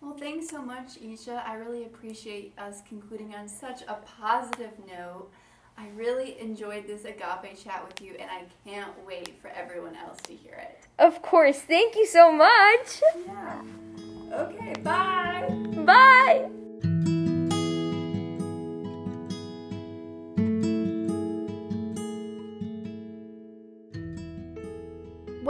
Well, 0.00 0.16
thanks 0.16 0.48
so 0.48 0.62
much, 0.62 1.00
Esha. 1.00 1.46
I 1.46 1.54
really 1.54 1.84
appreciate 1.84 2.58
us 2.58 2.82
concluding 2.88 3.34
on 3.34 3.48
such 3.48 3.82
a 3.82 3.94
positive 4.18 4.72
note. 4.88 5.30
I 5.76 5.88
really 5.94 6.38
enjoyed 6.40 6.86
this 6.86 7.04
agape 7.04 7.62
chat 7.62 7.86
with 7.86 8.00
you, 8.02 8.14
and 8.18 8.30
I 8.30 8.44
can't 8.68 8.92
wait 9.06 9.38
for 9.40 9.48
everyone 9.48 9.96
else 9.96 10.18
to 10.24 10.34
hear 10.34 10.54
it. 10.54 10.84
Of 10.98 11.22
course. 11.22 11.58
Thank 11.58 11.96
you 11.96 12.06
so 12.06 12.32
much. 12.32 13.02
Yeah. 13.26 13.62
Okay, 14.32 14.74
bye. 14.82 15.48
Bye. 15.84 16.50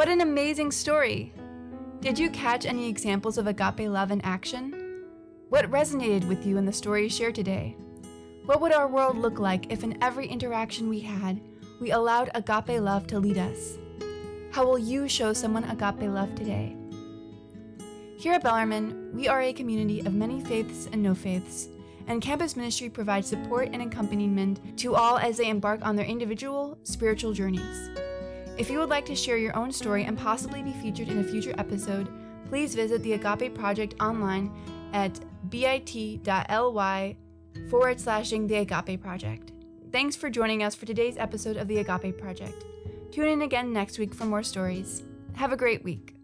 What 0.00 0.08
an 0.08 0.22
amazing 0.22 0.72
story! 0.72 1.30
Did 2.00 2.18
you 2.18 2.30
catch 2.30 2.64
any 2.64 2.88
examples 2.88 3.36
of 3.36 3.46
agape 3.46 3.80
love 3.80 4.10
in 4.10 4.22
action? 4.22 5.04
What 5.50 5.70
resonated 5.70 6.26
with 6.26 6.46
you 6.46 6.56
in 6.56 6.64
the 6.64 6.72
story 6.72 7.06
shared 7.10 7.34
today? 7.34 7.76
What 8.46 8.62
would 8.62 8.72
our 8.72 8.88
world 8.88 9.18
look 9.18 9.38
like 9.38 9.70
if 9.70 9.84
in 9.84 10.02
every 10.02 10.26
interaction 10.26 10.88
we 10.88 11.00
had, 11.00 11.42
we 11.82 11.90
allowed 11.90 12.30
agape 12.34 12.80
love 12.80 13.08
to 13.08 13.18
lead 13.18 13.36
us? 13.36 13.76
How 14.52 14.64
will 14.64 14.78
you 14.78 15.06
show 15.06 15.34
someone 15.34 15.64
agape 15.64 16.08
love 16.08 16.34
today? 16.34 16.74
Here 18.16 18.32
at 18.32 18.42
Bellarmine, 18.42 19.10
we 19.12 19.28
are 19.28 19.42
a 19.42 19.52
community 19.52 20.00
of 20.00 20.14
many 20.14 20.40
faiths 20.40 20.88
and 20.90 21.02
no 21.02 21.14
faiths, 21.14 21.68
and 22.06 22.22
campus 22.22 22.56
ministry 22.56 22.88
provides 22.88 23.28
support 23.28 23.68
and 23.70 23.82
accompaniment 23.82 24.78
to 24.78 24.94
all 24.94 25.18
as 25.18 25.36
they 25.36 25.50
embark 25.50 25.84
on 25.84 25.94
their 25.94 26.06
individual 26.06 26.78
spiritual 26.84 27.34
journeys. 27.34 27.90
If 28.60 28.68
you 28.68 28.78
would 28.78 28.90
like 28.90 29.06
to 29.06 29.16
share 29.16 29.38
your 29.38 29.56
own 29.56 29.72
story 29.72 30.04
and 30.04 30.18
possibly 30.18 30.62
be 30.62 30.74
featured 30.74 31.08
in 31.08 31.20
a 31.20 31.24
future 31.24 31.54
episode, 31.56 32.10
please 32.50 32.74
visit 32.74 33.02
the 33.02 33.14
Agape 33.14 33.54
Project 33.54 33.94
online 34.02 34.52
at 34.92 35.18
bit.ly 35.48 37.16
forward 37.70 37.98
slashing 37.98 38.46
the 38.46 38.56
Agape 38.56 39.00
Project. 39.00 39.52
Thanks 39.92 40.14
for 40.14 40.28
joining 40.28 40.62
us 40.62 40.74
for 40.74 40.84
today's 40.84 41.16
episode 41.16 41.56
of 41.56 41.68
the 41.68 41.78
Agape 41.78 42.18
Project. 42.18 42.66
Tune 43.10 43.28
in 43.28 43.40
again 43.40 43.72
next 43.72 43.98
week 43.98 44.12
for 44.14 44.26
more 44.26 44.42
stories. 44.42 45.04
Have 45.36 45.52
a 45.52 45.56
great 45.56 45.82
week. 45.82 46.19